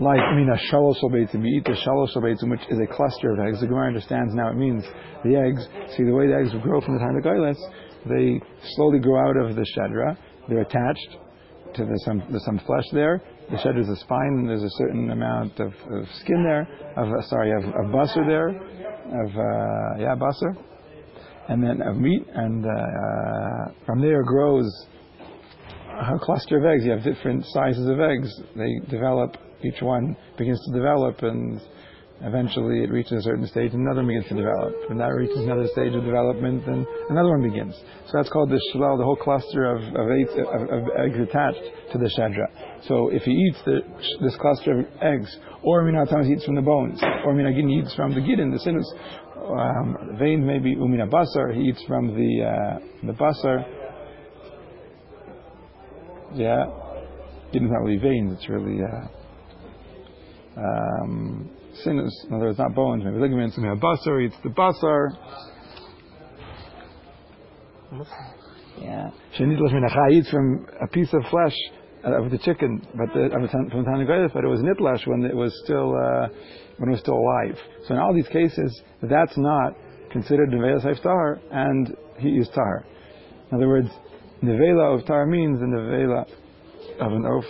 like 0.01 0.21
I 0.21 0.35
mean 0.35 0.49
a 0.49 0.73
shalosh 0.73 1.03
beitzim. 1.05 1.45
You 1.45 1.59
eat 1.59 1.65
the 1.65 1.73
shalosh 1.73 2.17
beitzim, 2.17 2.51
which 2.51 2.63
is 2.71 2.79
a 2.79 2.95
cluster 2.95 3.33
of 3.33 3.39
eggs. 3.47 3.61
The 3.61 3.67
Gemara 3.67 3.89
understands 3.89 4.35
now 4.35 4.51
it 4.51 4.57
means 4.57 4.83
the 5.25 5.37
eggs. 5.37 5.67
See 5.97 6.05
the 6.05 6.15
way 6.15 6.29
the 6.29 6.37
eggs 6.37 6.51
grow 6.63 6.81
from 6.81 6.95
the 6.95 7.01
time 7.01 7.17
of 7.17 7.23
Goyles, 7.23 7.59
they 8.07 8.41
slowly 8.77 9.01
grow 9.01 9.29
out 9.29 9.37
of 9.37 9.57
the 9.57 9.67
shedra. 9.77 10.17
They're 10.49 10.63
attached 10.63 11.17
to 11.75 11.85
the, 11.85 12.01
some 12.05 12.23
some 12.45 12.59
flesh 12.65 12.87
there. 12.93 13.23
The 13.51 13.57
shedra 13.57 13.81
is 13.81 13.89
a 13.89 13.97
spine, 13.97 14.41
and 14.41 14.49
there's 14.49 14.63
a 14.63 14.77
certain 14.79 15.11
amount 15.11 15.61
of, 15.61 15.73
of 15.91 16.05
skin 16.21 16.43
there. 16.43 16.69
Of 16.97 17.09
uh, 17.09 17.23
sorry, 17.29 17.53
of, 17.53 17.65
of 17.65 17.93
basar 17.93 18.27
there, 18.27 18.49
of 19.09 19.31
uh, 19.31 20.01
yeah 20.01 20.15
basar, 20.15 20.57
and 21.49 21.63
then 21.63 21.83
of 21.83 21.97
meat, 21.97 22.27
and 22.35 22.65
uh, 22.65 23.73
from 23.87 24.01
there 24.01 24.23
grows 24.23 24.87
a 25.89 26.19
cluster 26.21 26.59
of 26.59 26.65
eggs. 26.65 26.85
You 26.85 26.93
have 26.93 27.05
different 27.05 27.45
sizes 27.47 27.89
of 27.89 28.01
eggs. 28.01 28.29
They 28.57 28.79
develop 28.91 29.37
each 29.65 29.83
one 29.83 30.17
begins 30.37 30.61
to 30.67 30.73
develop 30.73 31.23
and 31.23 31.61
eventually 32.23 32.83
it 32.83 32.91
reaches 32.91 33.13
a 33.13 33.23
certain 33.23 33.47
stage 33.47 33.73
and 33.73 33.87
another 33.87 34.03
begins 34.03 34.27
to 34.29 34.35
develop. 34.35 34.75
And 34.91 34.99
that 35.01 35.15
reaches 35.15 35.39
another 35.39 35.69
stage 35.73 35.95
of 35.95 36.05
development 36.05 36.67
and 36.67 36.87
another 37.11 37.31
one 37.31 37.43
begins. 37.43 37.75
So 38.07 38.13
that's 38.15 38.29
called 38.29 38.51
the 38.51 38.61
shalal, 38.75 38.99
the 38.99 39.05
whole 39.05 39.17
cluster 39.17 39.71
of, 39.71 39.83
of, 39.83 40.07
of, 40.51 40.63
of 40.71 40.83
eggs 40.99 41.19
attached 41.19 41.63
to 41.93 41.99
the 41.99 42.11
shadra. 42.19 42.47
So 42.89 43.11
if 43.11 43.23
he 43.23 43.31
eats 43.31 43.59
the, 43.65 43.81
this 44.21 44.37
cluster 44.37 44.81
of 44.81 44.87
eggs, 45.01 45.37
or 45.63 45.85
Minatamas 45.85 46.27
he 46.27 46.33
eats 46.33 46.45
from 46.45 46.57
the 46.57 46.63
bones, 46.63 47.01
or 47.25 47.35
Minagin 47.35 47.71
eats 47.71 47.95
from 47.95 48.15
the 48.15 48.21
gidin, 48.21 48.53
the 48.53 48.59
sinus, 48.59 48.93
um, 49.37 50.17
vein 50.19 50.45
maybe 50.45 50.75
umina 50.75 51.09
basar, 51.09 51.55
he 51.55 51.63
eats 51.63 51.83
from 51.87 52.09
the, 52.09 52.45
uh, 52.45 52.79
the 53.07 53.13
basar. 53.13 53.65
Yeah. 56.35 56.67
Gidin's 57.53 57.71
not 57.71 57.83
really 57.83 57.99
veins, 57.99 58.35
it's 58.37 58.49
really, 58.49 58.81
uh, 58.83 59.07
um, 60.61 61.51
sinus, 61.85 62.25
in 62.29 62.35
other 62.35 62.47
words, 62.47 62.59
not 62.59 62.75
bones, 62.75 63.03
maybe 63.05 63.19
ligaments, 63.19 63.57
maybe 63.59 63.73
a 63.73 63.77
basar, 63.77 64.25
eats 64.25 64.37
the 64.43 64.51
basar. 64.51 65.11
Yeah. 68.81 69.11
Shenit 69.39 69.61
Lash 69.61 70.13
eats 70.13 70.31
from 70.31 70.67
a 70.81 70.87
piece 70.89 71.13
of 71.13 71.23
flesh 71.31 71.55
uh, 72.05 72.23
of 72.23 72.31
the 72.31 72.39
chicken, 72.39 72.87
but 72.95 73.13
the, 73.13 73.29
from 73.31 73.85
the 73.85 73.91
Tanagoyas, 73.91 74.33
but 74.33 74.45
it 74.45 74.49
was 74.49 74.61
nitlash 74.61 75.07
when 75.07 75.25
it 75.25 75.35
was 75.35 75.53
still 75.65 75.97
uh, 75.97 76.29
when 76.77 76.91
it 76.91 76.93
was 76.93 77.01
still 77.01 77.19
alive. 77.19 77.59
So 77.87 77.95
in 77.95 78.01
all 78.01 78.15
these 78.15 78.29
cases, 78.29 78.81
that's 79.03 79.37
not 79.37 79.75
considered 80.13 80.51
nevela 80.51 80.85
saif 80.85 81.03
tahar, 81.03 81.41
and 81.51 81.97
he 82.19 82.31
is 82.31 82.49
tahar. 82.51 82.85
In 83.51 83.57
other 83.57 83.69
words, 83.69 83.89
nevela 84.43 84.99
of 84.99 85.07
tahar 85.07 85.27
means 85.27 85.59
the 85.59 85.67
nevela 85.67 86.25
of 87.01 87.13
an 87.13 87.25
oaf 87.25 87.45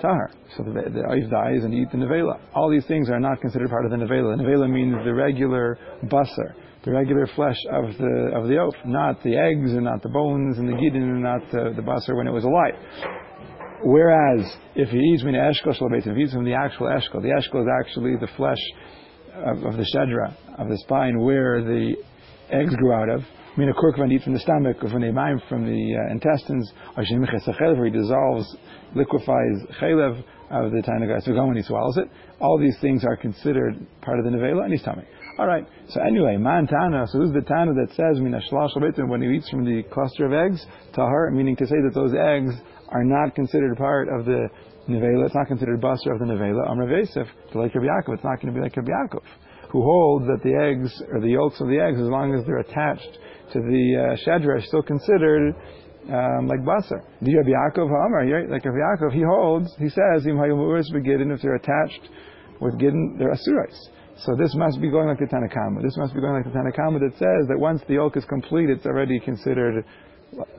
tahar. 0.00 0.30
So 0.56 0.64
the, 0.64 0.72
the 0.72 1.28
dies 1.30 1.64
and 1.64 1.72
you 1.72 1.82
eat 1.82 1.90
the 1.90 1.98
nevela. 1.98 2.40
All 2.54 2.70
these 2.70 2.86
things 2.86 3.08
are 3.10 3.20
not 3.20 3.40
considered 3.40 3.70
part 3.70 3.84
of 3.84 3.90
the 3.90 3.96
nevela. 3.96 4.36
Nevela 4.36 4.68
means 4.68 4.94
the 5.04 5.14
regular 5.14 5.78
basar, 6.04 6.54
the 6.84 6.90
regular 6.90 7.26
flesh 7.34 7.58
of 7.72 7.96
the 7.98 8.32
of 8.34 8.48
the 8.48 8.56
oaf, 8.56 8.74
not 8.84 9.22
the 9.22 9.36
eggs 9.36 9.72
and 9.72 9.84
not 9.84 10.02
the 10.02 10.08
bones 10.08 10.58
and 10.58 10.68
the 10.68 10.72
gidin 10.72 11.02
and 11.02 11.22
not 11.22 11.40
the, 11.52 11.72
the 11.76 11.82
basar 11.82 12.16
when 12.16 12.26
it 12.26 12.32
was 12.32 12.44
alive. 12.44 12.74
Whereas 13.82 14.44
if 14.74 14.90
he 14.90 14.98
eats 14.98 15.22
the 15.22 15.30
eshkol 15.30 15.74
if 15.96 16.04
he 16.04 16.22
eats 16.22 16.34
from 16.34 16.44
the 16.44 16.54
actual 16.54 16.88
eshkol, 16.88 17.22
the 17.22 17.30
eshkol 17.30 17.62
is 17.62 17.68
actually 17.80 18.16
the 18.20 18.28
flesh 18.36 18.60
of, 19.34 19.64
of 19.64 19.76
the 19.76 19.86
shedra, 19.94 20.34
of 20.58 20.68
the 20.68 20.76
spine 20.84 21.18
where 21.20 21.62
the 21.62 21.94
eggs 22.50 22.74
grew 22.76 22.92
out 22.92 23.08
of. 23.08 23.22
I 23.56 23.58
mean, 23.58 23.68
a 23.68 23.74
kurkvan 23.74 24.12
eats 24.12 24.24
from 24.24 24.34
the 24.34 24.40
stomach, 24.40 24.76
or 24.82 24.90
from 24.90 25.02
the 25.02 25.10
mime, 25.10 25.40
from 25.48 25.66
the 25.66 25.96
uh, 25.96 26.12
intestines, 26.12 26.70
or 26.96 27.02
he 27.02 27.90
dissolves 27.90 28.56
liquefies 28.94 29.58
chaylev 29.80 30.22
of 30.50 30.70
the 30.70 30.82
Tainagai 30.82 31.26
Sugan 31.26 31.48
when 31.48 31.56
he 31.56 31.62
swallows 31.62 31.96
it. 31.96 32.08
All 32.40 32.58
these 32.58 32.76
things 32.80 33.04
are 33.04 33.16
considered 33.16 33.74
part 34.02 34.18
of 34.18 34.24
the 34.24 34.30
Nevela 34.30 34.64
and 34.64 34.72
he's 34.72 34.82
tummy. 34.82 35.04
Alright, 35.38 35.66
so 35.88 36.00
anyway, 36.02 36.36
Man 36.36 36.66
Tana, 36.66 37.06
so 37.06 37.18
who's 37.18 37.32
the 37.32 37.42
Tana 37.42 37.72
that 37.74 37.90
says, 37.94 38.20
when 38.20 39.22
he 39.22 39.28
eats 39.36 39.48
from 39.48 39.64
the 39.64 39.82
cluster 39.90 40.26
of 40.26 40.32
eggs, 40.32 40.64
Tahar, 40.92 41.30
meaning 41.30 41.56
to 41.56 41.66
say 41.66 41.76
that 41.86 41.94
those 41.94 42.12
eggs 42.12 42.54
are 42.88 43.04
not 43.04 43.34
considered 43.34 43.76
part 43.76 44.08
of 44.08 44.26
the 44.26 44.48
Nevela, 44.88 45.26
it's 45.26 45.34
not 45.34 45.46
considered 45.46 45.80
buster 45.80 46.12
of 46.12 46.18
the 46.18 46.26
Nevela, 46.26 46.68
Amr 46.68 46.86
Vesef, 46.86 47.26
like 47.54 47.74
Rabbi 47.74 47.86
Yaakov, 47.86 48.14
it's 48.14 48.24
not 48.24 48.42
going 48.42 48.52
to 48.52 48.58
be 48.58 48.60
like 48.60 48.76
Rabbi 48.76 48.90
Yaakov, 48.90 49.22
who 49.70 49.82
holds 49.82 50.26
that 50.26 50.42
the 50.42 50.54
eggs, 50.54 51.02
or 51.12 51.20
the 51.20 51.30
yolks 51.30 51.60
of 51.60 51.68
the 51.68 51.78
eggs, 51.78 52.00
as 52.00 52.08
long 52.08 52.34
as 52.34 52.44
they're 52.44 52.58
attached 52.58 53.18
to 53.52 53.60
the 53.60 53.84
uh, 53.96 54.28
Shadra, 54.28 54.62
still 54.64 54.82
considered 54.82 55.54
um, 56.08 56.48
like 56.48 56.60
Basar. 56.60 57.02
The 57.20 57.36
Rabbi 57.36 57.50
Yaakov 57.50 57.88
Hamar, 57.88 58.24
like 58.48 58.64
Rabbi 58.64 58.78
Yaakov, 58.78 59.12
he 59.12 59.22
holds, 59.22 59.68
he 59.78 59.88
says, 59.88 60.26
Im 60.26 60.38
if 60.38 61.42
they're 61.42 61.54
attached 61.56 62.08
with 62.60 62.78
Gidden, 62.78 63.18
they're 63.18 63.32
Asurais. 63.32 63.76
So 64.24 64.36
this 64.36 64.54
must 64.54 64.80
be 64.80 64.90
going 64.90 65.08
like 65.08 65.18
the 65.18 65.24
Tanakama. 65.24 65.82
This 65.82 65.96
must 65.96 66.14
be 66.14 66.20
going 66.20 66.34
like 66.34 66.44
the 66.44 66.50
Tanakama 66.50 67.00
that 67.00 67.12
says 67.18 67.48
that 67.48 67.58
once 67.58 67.80
the 67.88 67.94
yolk 67.94 68.16
is 68.16 68.24
complete, 68.26 68.68
it's 68.68 68.84
already 68.84 69.18
considered 69.20 69.84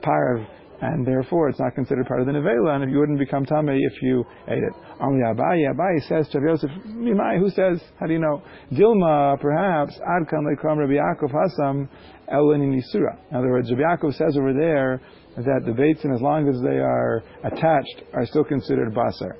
Parav, 0.02 0.46
and 0.80 1.06
therefore 1.06 1.48
it's 1.48 1.60
not 1.60 1.74
considered 1.74 2.06
part 2.06 2.20
of 2.20 2.26
the 2.26 2.32
Nevela, 2.32 2.82
and 2.82 2.90
you 2.90 2.98
wouldn't 2.98 3.18
become 3.18 3.44
Tame 3.44 3.68
if 3.68 4.02
you 4.02 4.24
ate 4.48 4.62
it. 4.62 4.72
Only 5.00 5.22
Abaye, 5.22 5.72
Abaye 5.72 6.08
says 6.08 6.28
to 6.32 6.40
Yosef, 6.40 6.70
Mimai, 6.86 7.38
who 7.38 7.50
says, 7.50 7.80
how 8.00 8.06
do 8.06 8.12
you 8.12 8.18
know? 8.18 8.42
Dilma, 8.72 9.40
perhaps, 9.40 9.98
Adkan 9.98 10.44
Lekram 10.44 10.78
Rabbi 10.78 10.94
Yaakov 10.94 11.32
Hasam, 11.32 11.88
Elin 12.32 12.72
Yisura. 12.72 13.16
In 13.30 13.36
other 13.36 13.50
words, 13.50 13.70
Rabbi 13.70 13.82
Yaakov 13.82 14.14
says 14.14 14.36
over 14.36 14.52
there, 14.52 15.00
that 15.36 15.62
the 15.64 15.72
beitzim, 15.72 16.14
as 16.14 16.20
long 16.20 16.48
as 16.48 16.60
they 16.62 16.78
are 16.78 17.22
attached, 17.44 18.02
are 18.12 18.26
still 18.26 18.44
considered 18.44 18.94
basar, 18.94 19.32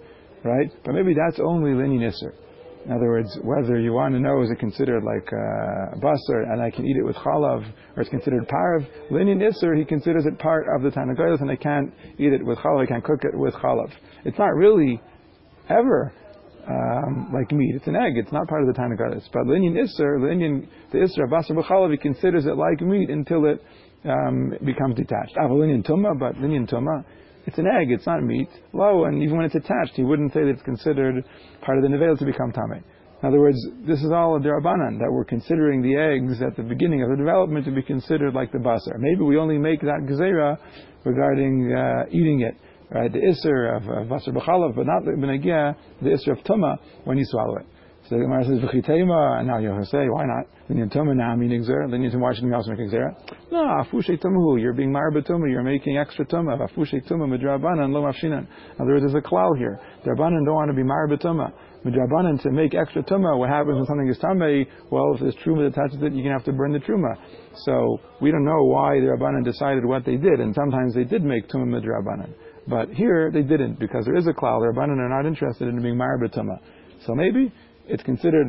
right? 0.45 0.71
But 0.85 0.93
maybe 0.93 1.15
that's 1.15 1.39
only 1.39 1.73
lini 1.73 1.99
nisr. 1.99 2.33
In 2.85 2.93
other 2.93 3.09
words, 3.09 3.39
whether 3.43 3.79
you 3.79 3.93
want 3.93 4.15
to 4.15 4.21
know 4.21 4.43
is 4.43 4.51
it 4.51 4.59
considered 4.59 5.05
like 5.05 5.33
uh, 5.33 5.99
basar 6.01 6.53
and 6.53 6.61
I 6.61 6.71
can 6.71 6.85
eat 6.85 6.97
it 6.97 7.05
with 7.05 7.17
chalav, 7.17 7.65
or 7.97 8.03
it's 8.03 8.11
considered 8.11 8.49
parav, 8.49 8.87
lini 9.11 9.37
nisr, 9.37 9.79
he 9.79 9.85
considers 9.85 10.27
it 10.27 10.39
part 10.39 10.67
of 10.75 10.83
the 10.83 10.91
tanagoyos 10.91 11.41
and 11.41 11.51
I 11.51 11.57
can't 11.57 11.93
eat 12.19 12.33
it 12.33 12.45
with 12.45 12.59
chalav, 12.59 12.83
I 12.83 12.87
can't 12.87 13.05
cook 13.05 13.21
it 13.23 13.39
with 13.39 13.55
chalav. 13.55 13.91
It's 14.25 14.39
not 14.39 14.55
really 14.55 15.01
ever 15.69 16.13
um, 16.69 17.31
like 17.33 17.51
meat. 17.53 17.75
It's 17.75 17.87
an 17.87 17.97
egg. 17.97 18.13
It's 18.17 18.33
not 18.33 18.49
part 18.49 18.63
of 18.63 18.69
the 18.73 18.81
Tanagadis. 18.81 19.25
But 19.33 19.47
linyan 19.47 19.75
Isser, 19.75 20.19
linyan, 20.19 20.69
the 20.93 20.99
Isser 20.99 21.25
of 21.25 21.31
Basar 21.31 21.57
B'chalav, 21.57 21.91
he 21.91 21.97
considers 21.97 22.47
it 22.47 22.57
like 22.57 22.81
meat 22.81 23.11
until 23.11 23.47
it 23.47 23.63
um, 24.05 24.55
becomes 24.65 24.97
detached. 24.97 25.35
Avalinian 25.37 25.87
tuma, 25.87 26.19
but 26.19 26.35
linian 26.37 26.71
tuma, 26.71 27.05
it's 27.47 27.59
an 27.59 27.67
egg, 27.67 27.91
it's 27.91 28.07
not 28.07 28.23
meat. 28.23 28.49
Low, 28.73 29.05
and 29.05 29.23
even 29.23 29.37
when 29.37 29.47
it's 29.47 29.55
attached, 29.55 29.93
he 29.95 30.05
wouldn't 30.05 30.33
say 30.33 30.41
that 30.41 30.51
it's 30.51 30.63
considered 30.63 31.25
part 31.61 31.79
of 31.79 31.83
the 31.83 31.89
nevel 31.89 32.19
to 32.19 32.25
become 32.25 32.53
tame. 32.53 32.85
In 33.23 33.29
other 33.29 33.39
words, 33.39 33.59
this 33.87 34.01
is 34.01 34.11
all 34.11 34.37
a 34.37 34.41
derabanan, 34.41 34.99
that 34.99 35.09
we're 35.09 35.25
considering 35.25 35.81
the 35.81 35.95
eggs 35.97 36.43
at 36.43 36.57
the 36.57 36.63
beginning 36.63 37.03
of 37.03 37.11
the 37.11 37.17
development 37.17 37.65
to 37.67 37.71
be 37.71 37.83
considered 37.83 38.35
like 38.35 38.51
the 38.51 38.59
basar. 38.59 38.99
Maybe 38.99 39.23
we 39.23 39.39
only 39.39 39.59
make 39.59 39.81
that 39.83 40.07
gezerah 40.09 40.59
regarding 41.05 41.73
uh, 41.73 42.05
eating 42.11 42.41
it, 42.41 42.57
right? 42.91 43.13
The 43.13 43.21
isser 43.21 43.77
of, 43.77 43.83
of 43.85 44.09
basar 44.09 44.35
b'chalav, 44.35 44.75
but 44.75 44.87
not 44.87 45.05
the 45.05 45.13
benegiyah, 45.13 45.77
the 46.03 46.11
isser 46.11 46.33
of 46.33 46.39
tuma 46.45 46.79
when 47.05 47.17
you 47.17 47.25
swallow 47.27 47.59
it. 47.59 47.67
The 48.13 48.19
Gemara 48.19 48.45
says, 48.45 48.61
V'chitema, 48.61 49.41
and 49.41 49.49
now 49.49 49.57
you'll 49.57 49.83
say, 49.87 50.05
why 50.05 50.27
not? 50.27 50.45
Then 50.69 50.77
Linyan 50.77 50.93
Tuma 50.95 51.17
now 51.17 51.35
meaning 51.35 51.65
Xer, 51.65 51.89
Linyan 51.89 52.13
Tuma, 52.13 52.21
why 52.21 52.35
shouldn't 52.35 52.53
we 52.53 52.55
also 52.55 52.73
make 52.73 52.81
Xer? 52.81 53.09
No, 53.51 53.65
Afushe 53.81 54.21
Tumuhu, 54.21 54.61
you're 54.61 54.75
being 54.75 54.93
Marbatuma, 54.93 55.51
you're 55.51 55.63
making 55.63 55.97
extra 55.97 56.27
Tuma, 56.27 56.61
Afushe 56.61 57.01
Tuma, 57.09 57.25
Midrabanan, 57.25 57.91
Lo 57.91 58.03
Mafshinan. 58.03 58.45
In 58.45 58.81
other 58.83 58.93
words, 58.93 59.05
there's 59.11 59.15
a 59.15 59.27
klal 59.27 59.57
here. 59.57 59.81
Drabanan 60.05 60.45
don't 60.45 60.55
want 60.55 60.71
to 60.71 60.77
be 60.77 60.83
Marbatuma. 60.83 61.55
Midrabanan, 61.87 62.39
to 62.43 62.51
make 62.51 62.75
extra 62.75 63.03
Tuma, 63.03 63.39
what 63.39 63.49
happens 63.49 63.77
when 63.77 63.87
something 63.87 64.09
is 64.09 64.19
Tameh? 64.19 64.67
Well, 64.91 65.15
if 65.15 65.21
there's 65.21 65.37
Truma 65.37 65.71
that 65.71 65.75
touches 65.75 65.97
it, 65.97 66.11
going 66.11 66.23
to 66.25 66.33
have 66.33 66.45
to 66.45 66.53
burn 66.53 66.75
the 66.75 66.81
Truma. 66.81 67.17
So, 67.65 67.99
we 68.21 68.31
don't 68.31 68.45
know 68.45 68.63
why 68.65 69.01
the 69.01 69.07
Rabbanan 69.07 69.43
decided 69.43 69.87
what 69.87 70.05
they 70.05 70.17
did, 70.17 70.39
and 70.39 70.55
sometimes 70.55 70.95
they 70.95 71.05
did 71.05 71.25
make 71.25 71.49
Tuma 71.49 71.65
Midrabanan. 71.65 72.35
But 72.69 72.91
here, 72.91 73.31
they 73.33 73.43
didn't, 73.43 73.81
because 73.81 74.05
there 74.05 74.17
is 74.17 74.27
a 74.27 74.35
klal. 74.35 74.61
The 74.61 74.79
Rabbanan 74.79 74.99
are 74.99 75.09
not 75.09 75.27
interested 75.27 75.67
in 75.67 75.81
being 75.81 75.97
Marbatuma. 75.97 76.59
So 77.07 77.15
maybe 77.15 77.53
it's 77.87 78.03
considered 78.03 78.47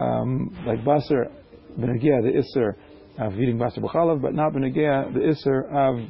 um, 0.00 0.56
like 0.66 0.84
basar 0.84 1.30
benagia, 1.78 2.22
the 2.22 2.42
isser 2.42 2.74
of 3.18 3.34
eating 3.34 3.58
basar 3.58 3.78
b'chalav, 3.78 4.20
but 4.20 4.34
not 4.34 4.52
benagia, 4.52 5.12
the 5.12 5.20
isser 5.20 5.64
of 5.68 6.08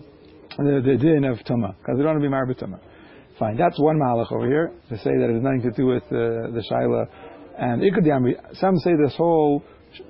the, 0.59 0.83
the 0.85 0.97
din 0.97 1.25
of 1.25 1.39
tuma, 1.39 1.75
because 1.79 1.97
they 1.97 2.03
don't 2.03 2.15
want 2.15 2.19
to 2.19 2.23
be 2.23 2.29
married 2.29 2.57
tuma. 2.57 2.79
Fine, 3.39 3.57
that's 3.57 3.79
one 3.79 3.99
malach 3.99 4.31
over 4.33 4.47
here 4.47 4.73
to 4.89 4.97
say 4.99 5.11
that 5.19 5.29
it 5.31 5.35
has 5.35 5.43
nothing 5.43 5.63
to 5.63 5.71
do 5.71 5.87
with 5.87 6.05
uh, 6.05 6.53
the 6.53 6.63
shaila. 6.71 7.07
And 7.59 7.83
ikudyami, 7.83 8.57
some 8.59 8.77
say 8.79 8.93
this 9.03 9.15
whole 9.17 9.63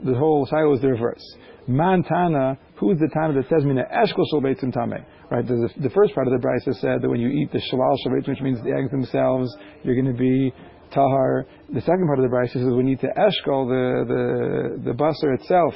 the 0.04 0.14
whole 0.14 0.46
shaila 0.46 0.76
is 0.76 0.80
the 0.80 0.88
reverse. 0.88 1.36
Mantana, 1.68 2.58
who 2.76 2.90
is 2.90 2.98
the 2.98 3.08
Tana 3.14 3.34
that 3.34 3.48
says 3.48 3.64
mina 3.64 3.84
eshkol 3.84 4.24
shel 4.30 4.40
beitzim 4.40 4.74
tameh? 4.74 5.04
Right, 5.30 5.46
the, 5.46 5.70
the, 5.80 5.90
first 5.90 6.14
part 6.14 6.26
of 6.26 6.32
the 6.32 6.46
brisa 6.46 6.74
said 6.80 7.00
that 7.00 7.08
when 7.08 7.20
you 7.20 7.28
eat 7.28 7.52
the 7.52 7.58
shalal 7.58 7.96
shel 8.02 8.12
which 8.12 8.40
means 8.40 8.62
the 8.62 8.72
eggs 8.72 8.90
themselves, 8.90 9.54
you're 9.82 9.94
going 9.94 10.12
to 10.12 10.18
be 10.18 10.52
tahar. 10.92 11.46
The 11.72 11.80
second 11.80 12.06
part 12.06 12.18
of 12.18 12.30
the 12.30 12.34
brisa 12.34 12.52
says 12.52 12.64
we 12.64 12.82
need 12.82 13.00
to 13.00 13.08
eshkol 13.08 13.68
the 13.68 14.04
the 14.12 14.90
the 14.90 14.92
basar 14.92 15.34
itself. 15.34 15.74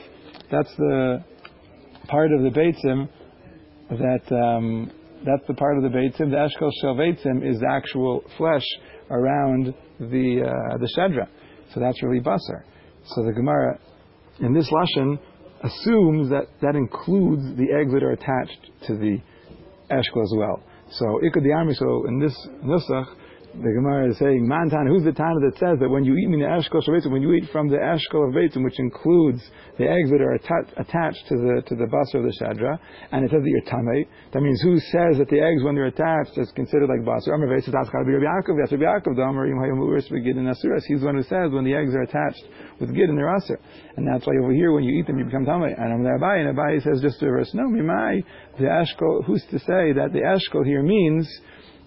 That's 0.51 0.75
the 0.77 1.25
part 2.09 2.33
of 2.33 2.43
the 2.43 2.51
beitzim 2.51 3.09
that 3.91 4.37
um, 4.37 4.91
that's 5.25 5.47
the 5.49 5.55
part 5.55 5.77
of 5.77 5.83
the 5.83 5.89
beitzim. 5.89 6.31
The 6.31 6.49
eshkol 6.49 6.71
shel 6.81 6.95
beitzim 6.95 7.49
is 7.49 7.61
the 7.61 7.69
actual 7.71 8.23
flesh 8.37 8.65
around 9.11 9.75
the 9.99 10.43
uh, 10.45 10.79
the 10.79 10.89
shedra. 10.97 11.29
So 11.75 11.81
that's 11.81 12.03
really 12.03 12.21
basar. 12.21 12.63
So 13.07 13.25
the 13.25 13.33
Gemara 13.33 13.79
in 14.41 14.53
this 14.53 14.71
lashon 14.71 15.19
assumes 15.63 16.29
that 16.31 16.47
that 16.61 16.77
includes 16.77 17.57
the 17.57 17.69
eggs 17.81 17.93
that 17.93 18.03
are 18.03 18.13
attached 18.13 18.71
to 18.87 18.97
the 18.97 19.19
eshkol 19.91 20.23
as 20.23 20.33
well. 20.37 20.63
So 20.91 21.21
ikad 21.25 21.75
so 21.77 22.07
in 22.07 22.21
this 22.21 22.37
nusach, 22.65 23.07
the 23.57 23.73
Gemara 23.73 24.11
is 24.11 24.19
saying, 24.19 24.47
Mantan, 24.47 24.87
who's 24.87 25.05
the 25.05 25.17
Tana 25.17 25.41
that 25.41 25.57
says 25.57 25.81
that 25.81 25.89
when 25.89 26.05
you 26.05 26.13
eat 26.17 26.29
min 26.29 26.45
eshkol 26.45 26.85
when 27.09 27.23
you 27.23 27.33
eat 27.33 27.49
from 27.51 27.69
the 27.69 27.81
eshkol 27.81 28.29
of 28.29 28.35
beitzim, 28.37 28.63
which 28.63 28.79
includes 28.79 29.41
the 29.79 29.89
eggs 29.89 30.11
that 30.13 30.21
are 30.21 30.37
atta- 30.37 30.77
attached 30.77 31.25
to 31.29 31.37
the 31.41 31.63
to 31.65 31.75
the 31.75 31.89
basar 31.89 32.21
of 32.21 32.29
the 32.29 32.37
shadra, 32.37 32.79
and 33.13 33.25
it 33.25 33.31
says 33.31 33.41
that 33.41 33.49
you're 33.49 33.65
tame, 33.65 34.05
that 34.33 34.43
means 34.43 34.61
who 34.61 34.79
says 34.93 35.17
that 35.17 35.29
the 35.33 35.41
eggs 35.41 35.65
when 35.65 35.75
they're 35.75 35.89
attached 35.89 36.37
is 36.37 36.53
considered 36.53 36.89
like 36.89 37.01
basar? 37.01 37.33
He's 40.87 41.01
the 41.01 41.07
one 41.07 41.17
who 41.17 41.23
says 41.23 41.51
when 41.53 41.65
the 41.65 41.75
eggs 41.75 41.95
are 41.95 42.03
attached 42.03 42.45
with 42.81 42.95
gid 42.95 43.09
and 43.09 43.17
they're 43.17 43.35
aser, 43.35 43.59
and 43.97 44.07
that's 44.07 44.27
why 44.27 44.35
over 44.37 44.53
here 44.53 44.73
when 44.73 44.85
you 44.85 45.01
eat 45.01 45.07
them 45.07 45.19
you 45.19 45.25
become 45.25 45.47
tame. 45.47 45.63
And 45.63 45.93
I'm 45.93 46.03
there 46.05 46.19
Abaye, 46.19 46.45
and 46.45 46.57
Abaye 46.57 46.83
says 46.83 47.01
just 47.01 47.21
to 47.21 47.27
verse, 47.27 47.53
no, 47.55 47.65
mimai 47.65 48.23
the 48.59 48.65
eshkol. 48.65 49.25
Who's 49.25 49.45
to 49.51 49.59
say 49.61 49.93
that 49.97 50.13
the 50.13 50.21
eshkol 50.21 50.65
here 50.65 50.83
means 50.83 51.27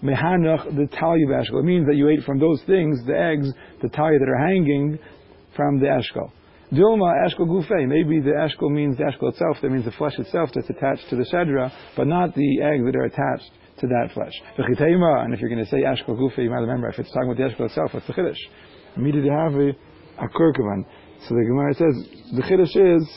mehanach 0.02 0.64
the 0.76 0.86
talia 0.96 1.26
of 1.26 1.44
eshkol. 1.44 1.60
It 1.60 1.64
means 1.64 1.86
that 1.86 1.96
you 1.96 2.08
ate 2.08 2.24
from 2.24 2.38
those 2.38 2.62
things, 2.66 3.04
the 3.06 3.18
eggs, 3.18 3.48
the 3.82 3.88
talia 3.88 4.18
that 4.18 4.28
are 4.28 4.46
hanging 4.46 4.98
from 5.56 5.80
the 5.80 5.86
eshkol. 5.86 6.30
Dilma 6.72 7.26
eshkol 7.26 7.48
gufe. 7.48 7.88
Maybe 7.88 8.20
the 8.20 8.30
eshkol 8.30 8.70
means 8.70 8.96
the 8.96 9.04
eshkol 9.04 9.30
itself. 9.30 9.56
That 9.60 9.70
means 9.70 9.84
the 9.84 9.92
flesh 9.92 10.18
itself 10.18 10.50
that's 10.54 10.70
attached 10.70 11.08
to 11.10 11.16
the 11.16 11.24
shedra, 11.24 11.72
but 11.96 12.06
not 12.06 12.34
the 12.34 12.62
eggs 12.62 12.84
that 12.84 12.96
are 12.96 13.04
attached 13.04 13.50
to 13.80 13.86
that 13.88 14.10
flesh. 14.14 14.32
And 14.56 15.34
if 15.34 15.40
you're 15.40 15.50
going 15.50 15.64
to 15.64 15.70
say 15.70 15.82
eshkol 15.82 16.16
gufe, 16.16 16.38
you 16.38 16.50
might 16.50 16.60
remember 16.60 16.88
if 16.88 16.98
it's 16.98 17.10
talking 17.10 17.30
about 17.30 17.38
the 17.38 17.54
eshkol 17.54 17.66
itself, 17.66 17.92
what's 17.92 18.06
the 18.06 18.12
chiddush? 18.12 18.38
Immediately 18.96 19.30
have 19.30 19.54
a, 19.54 20.28
kurkavan. 20.28 20.84
So 21.28 21.34
the 21.34 21.44
Gemara 21.44 21.74
says 21.74 22.08
the 22.36 22.42
chiddush 22.42 22.76
is 22.76 23.08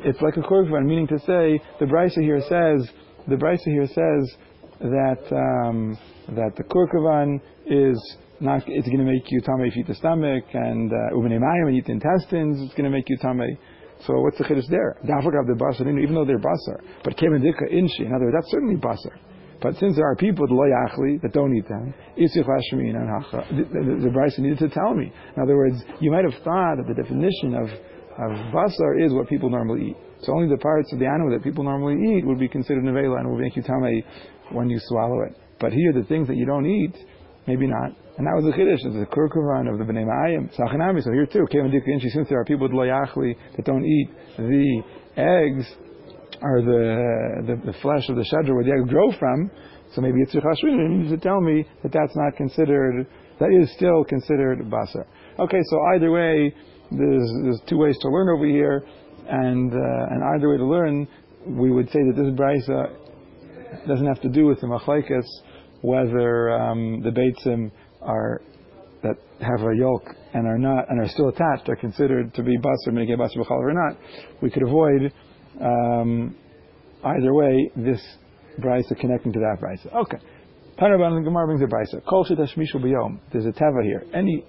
it's 0.00 0.20
like 0.20 0.36
a 0.36 0.40
kurkavan, 0.40 0.84
meaning 0.84 1.06
to 1.08 1.18
say 1.20 1.60
the 1.80 1.86
brisa 1.86 2.20
here 2.20 2.40
says 2.42 2.90
the 3.28 3.36
brisa 3.36 3.64
here 3.64 3.86
says 3.86 4.36
that 4.82 5.22
um, 5.30 5.96
that 6.34 6.52
the 6.56 6.64
kurkavan 6.64 7.40
is 7.66 7.98
not 8.40 8.62
it's 8.66 8.86
going 8.86 8.98
to 8.98 9.04
make 9.04 9.22
you 9.30 9.40
tame 9.40 9.60
if 9.60 9.76
you 9.76 9.82
eat 9.82 9.86
the 9.86 9.94
stomach 9.94 10.44
and 10.52 10.92
uh, 10.92 11.14
and 11.14 11.76
eat 11.76 11.86
the 11.86 11.92
intestines 11.92 12.60
it's 12.60 12.74
going 12.74 12.90
to 12.90 12.90
make 12.90 13.08
you 13.08 13.16
tame. 13.22 13.56
So 14.06 14.20
what's 14.20 14.36
the 14.38 14.44
chiddush 14.44 14.68
there? 14.68 14.98
Dafak 15.04 15.46
the 15.46 15.54
basar 15.54 15.86
even 16.02 16.14
though 16.14 16.24
they're 16.24 16.38
basar, 16.38 16.82
but 17.04 17.16
kemendika 17.16 17.70
inshi. 17.72 18.00
In 18.04 18.12
other 18.12 18.24
words, 18.26 18.36
that's 18.40 18.50
certainly 18.50 18.76
basar. 18.76 19.16
But 19.62 19.76
since 19.76 19.94
there 19.94 20.10
are 20.10 20.16
people 20.16 20.48
that 20.48 21.30
don't 21.32 21.56
eat 21.56 21.68
them, 21.68 21.94
the, 22.16 22.24
the, 22.26 23.78
the, 23.78 24.00
the 24.02 24.10
Bryce 24.10 24.36
needed 24.38 24.58
to 24.58 24.68
tell 24.70 24.92
me. 24.92 25.12
In 25.36 25.42
other 25.42 25.56
words, 25.56 25.76
you 26.00 26.10
might 26.10 26.24
have 26.24 26.34
thought 26.42 26.78
that 26.78 26.86
the 26.88 27.00
definition 27.00 27.54
of 27.54 27.68
of 28.18 28.32
basar 28.52 29.04
is 29.04 29.12
what 29.12 29.28
people 29.28 29.48
normally 29.48 29.90
eat. 29.90 29.96
So 30.22 30.32
only 30.32 30.48
the 30.48 30.60
parts 30.60 30.92
of 30.92 30.98
the 30.98 31.06
animal 31.06 31.30
that 31.32 31.42
people 31.42 31.64
normally 31.64 31.98
eat 32.16 32.26
would 32.26 32.38
be 32.38 32.48
considered 32.48 32.84
nevela 32.84 33.18
and 33.18 33.30
would 33.30 33.40
make 33.40 33.56
you 33.56 33.62
tame 33.62 34.02
when 34.52 34.70
you 34.70 34.78
swallow 34.82 35.22
it. 35.22 35.36
But 35.60 35.72
here, 35.72 35.92
the 35.92 36.04
things 36.04 36.28
that 36.28 36.36
you 36.36 36.46
don't 36.46 36.66
eat, 36.66 36.94
maybe 37.46 37.66
not. 37.66 37.90
And 38.18 38.26
that 38.26 38.36
was 38.36 38.44
the 38.44 38.52
chiddush 38.52 38.84
of 38.86 38.94
the 38.94 39.06
kurkuvan 39.06 39.72
of 39.72 39.78
the 39.78 39.84
bnei 39.84 40.04
ma'ayim. 40.04 40.54
Sachanami. 40.54 41.02
So 41.02 41.12
here 41.12 41.26
too, 41.26 41.46
since 42.10 42.28
there 42.28 42.40
are 42.40 42.44
people 42.44 42.68
with 42.68 42.76
that 43.56 43.64
don't 43.64 43.84
eat 43.84 44.10
the 44.36 44.82
eggs 45.16 45.66
or 46.42 46.60
the, 46.62 47.46
the, 47.46 47.72
the 47.72 47.78
flesh 47.80 48.08
of 48.08 48.16
the 48.16 48.26
shadra 48.26 48.54
where 48.54 48.64
the 48.64 48.72
eggs 48.72 48.90
grow 48.90 49.12
from, 49.18 49.50
so 49.94 50.00
maybe 50.00 50.18
it's 50.20 50.34
You 50.34 50.88
need 50.88 51.10
to 51.10 51.18
tell 51.18 51.40
me 51.40 51.64
that 51.82 51.92
that's 51.92 52.16
not 52.16 52.36
considered, 52.36 53.06
that 53.40 53.50
is 53.52 53.72
still 53.76 54.04
considered 54.04 54.58
basar. 54.70 55.06
Okay, 55.38 55.60
so 55.70 55.80
either 55.94 56.10
way, 56.10 56.54
there's, 56.90 57.30
there's 57.44 57.60
two 57.68 57.78
ways 57.78 57.96
to 58.00 58.08
learn 58.08 58.28
over 58.36 58.46
here, 58.46 58.84
and 59.28 59.72
uh, 59.72 60.12
and 60.12 60.24
either 60.34 60.48
way 60.50 60.56
to 60.56 60.66
learn, 60.66 61.08
we 61.46 61.70
would 61.70 61.88
say 61.88 62.00
that 62.06 62.16
this 62.16 62.32
brisa 62.34 62.96
doesn't 63.86 64.06
have 64.06 64.20
to 64.20 64.28
do 64.28 64.46
with 64.46 64.60
the 64.60 64.66
machlekes 64.66 65.26
whether 65.82 66.50
um, 66.52 67.02
the 67.02 67.10
beitzim 67.10 67.70
are 68.00 68.40
that 69.02 69.16
have 69.40 69.60
a 69.60 69.76
yolk 69.76 70.04
and 70.32 70.46
are 70.46 70.58
not 70.58 70.88
and 70.88 71.00
are 71.00 71.08
still 71.08 71.28
attached 71.28 71.68
are 71.68 71.76
considered 71.76 72.32
to 72.34 72.42
be 72.42 72.56
basar 72.58 72.92
minigay 72.92 73.16
basar 73.16 73.36
b'chalav 73.38 73.62
or 73.62 73.72
not. 73.72 73.98
We 74.40 74.50
could 74.50 74.62
avoid 74.62 75.12
um, 75.60 76.36
either 77.04 77.34
way 77.34 77.70
this 77.76 78.00
brisa 78.60 78.98
connecting 78.98 79.32
to 79.32 79.40
that 79.40 79.58
brisa. 79.60 79.92
Okay. 79.92 80.18
Tanaban 80.78 81.22
Gemara 81.24 81.46
brings 81.46 81.62
a 81.62 81.66
brisa. 81.66 82.04
Kol. 82.08 82.24
There's 82.24 83.46
a 83.46 83.52
teva 83.52 83.84
here. 83.84 84.04
Any 84.14 84.44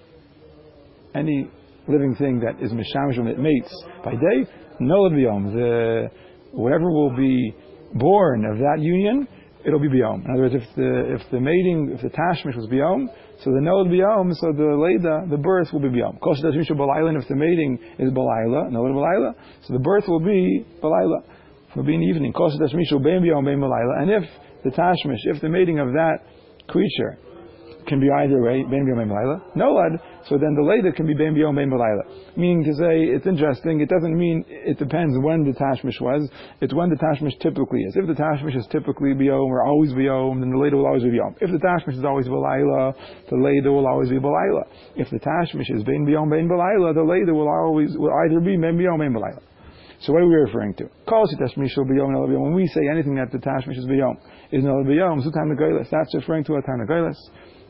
any 1.15 1.49
living 1.87 2.15
thing 2.15 2.39
that 2.39 2.63
is 2.63 2.71
mishamshim 2.71 3.25
that 3.25 3.39
mates 3.39 3.73
by 4.05 4.11
day, 4.11 4.49
no 4.79 5.09
b'yom. 5.09 5.53
The 5.53 6.09
whatever 6.51 6.91
will 6.91 7.15
be 7.15 7.55
born 7.93 8.45
of 8.45 8.57
that 8.57 8.77
union, 8.79 9.27
it'll 9.65 9.79
be 9.79 9.89
biyom. 9.89 10.25
In 10.25 10.31
other 10.31 10.43
words, 10.43 10.55
if 10.55 10.75
the 10.75 11.15
if 11.15 11.21
the 11.31 11.39
mating, 11.39 11.91
if 11.93 12.01
the 12.01 12.09
tashmish 12.09 12.55
was 12.55 12.67
biyom, 12.67 13.07
so 13.43 13.51
the 13.51 13.61
nod 13.61 13.87
biyom, 13.87 14.33
so 14.35 14.51
the 14.51 14.75
leda, 14.75 15.25
the 15.29 15.37
birth 15.37 15.71
will 15.71 15.79
be 15.79 15.89
biyom. 15.89 16.19
Kosher 16.19 16.43
tashmishu 16.43 16.71
balayla, 16.71 17.19
if 17.21 17.27
the 17.27 17.35
mating 17.35 17.79
is 17.99 18.11
balayla, 18.11 18.71
nod 18.71 18.91
balayla, 18.91 19.33
so 19.65 19.73
the 19.73 19.79
birth 19.79 20.05
will 20.07 20.19
be 20.19 20.65
balayla, 20.81 21.23
will 21.75 21.83
be 21.83 21.95
in 21.95 22.01
the 22.01 22.07
evening. 22.07 22.33
Kosher 22.33 22.57
tashmishu 22.57 23.01
bein 23.03 23.21
biyom 23.21 23.45
bein 23.45 23.61
and 23.63 24.11
if 24.11 24.23
the 24.63 24.69
tashmish, 24.71 25.19
if 25.25 25.41
the 25.41 25.49
mating 25.49 25.79
of 25.79 25.89
that 25.89 26.19
creature 26.67 27.17
can 27.87 27.99
be 27.99 28.09
either 28.09 28.41
way, 28.41 28.63
ben 28.63 28.85
biyom 28.85 28.97
ben 28.97 29.11
Nolad, 29.55 29.99
so 30.27 30.37
then 30.37 30.55
the 30.55 30.63
later 30.63 30.91
can 30.91 31.05
be 31.05 31.13
ben 31.13 31.35
biyom 31.35 31.55
ben 31.55 31.69
Meaning 32.35 32.63
to 32.63 32.73
say, 32.75 33.03
it's 33.13 33.27
interesting, 33.27 33.81
it 33.81 33.89
doesn't 33.89 34.17
mean 34.17 34.45
it 34.47 34.79
depends 34.79 35.17
when 35.19 35.43
the 35.43 35.51
tashmish 35.53 35.99
was, 36.01 36.29
it's 36.61 36.73
when 36.73 36.89
the 36.89 36.95
tashmish 36.95 37.37
typically 37.39 37.81
is. 37.83 37.95
If 37.95 38.07
the 38.07 38.13
tashmish 38.13 38.55
is 38.55 38.67
typically 38.71 39.13
biyom 39.13 39.47
or 39.47 39.65
always 39.65 39.93
biyom, 39.93 40.39
then 40.39 40.51
the 40.51 40.57
later 40.57 40.77
will 40.77 40.87
always 40.87 41.03
be 41.03 41.09
biyom. 41.09 41.35
If 41.41 41.51
the 41.51 41.59
tashmish 41.59 41.97
is 41.97 42.05
always 42.05 42.27
balayla, 42.27 42.93
the 43.29 43.37
later 43.37 43.71
will 43.71 43.87
always 43.87 44.09
be 44.09 44.17
balayla. 44.17 44.63
If 44.95 45.09
the 45.09 45.19
tashmish 45.19 45.69
is 45.69 45.83
ben 45.83 46.05
biyom 46.05 46.29
ben 46.29 46.47
the 46.47 47.03
later 47.03 47.33
will 47.33 47.49
always, 47.49 47.95
will 47.97 48.13
either 48.25 48.39
be 48.39 48.57
ben 48.57 48.77
biyom 48.77 48.99
ben 48.99 49.13
So 49.99 50.13
what 50.13 50.23
are 50.23 50.27
we 50.27 50.35
referring 50.35 50.73
to? 50.75 50.89
When 51.05 52.53
we 52.53 52.67
say 52.67 52.81
anything 52.91 53.15
that 53.15 53.31
the 53.31 53.39
tashmish 53.39 53.77
is 53.77 53.85
biyom, 53.85 54.17
is 54.51 54.63
no 54.63 54.83
biyom, 54.83 55.21
zutam 55.21 55.89
That's 55.91 56.15
referring 56.15 56.43
to 56.45 56.55
a 56.55 56.61
tanagailas 56.61 57.17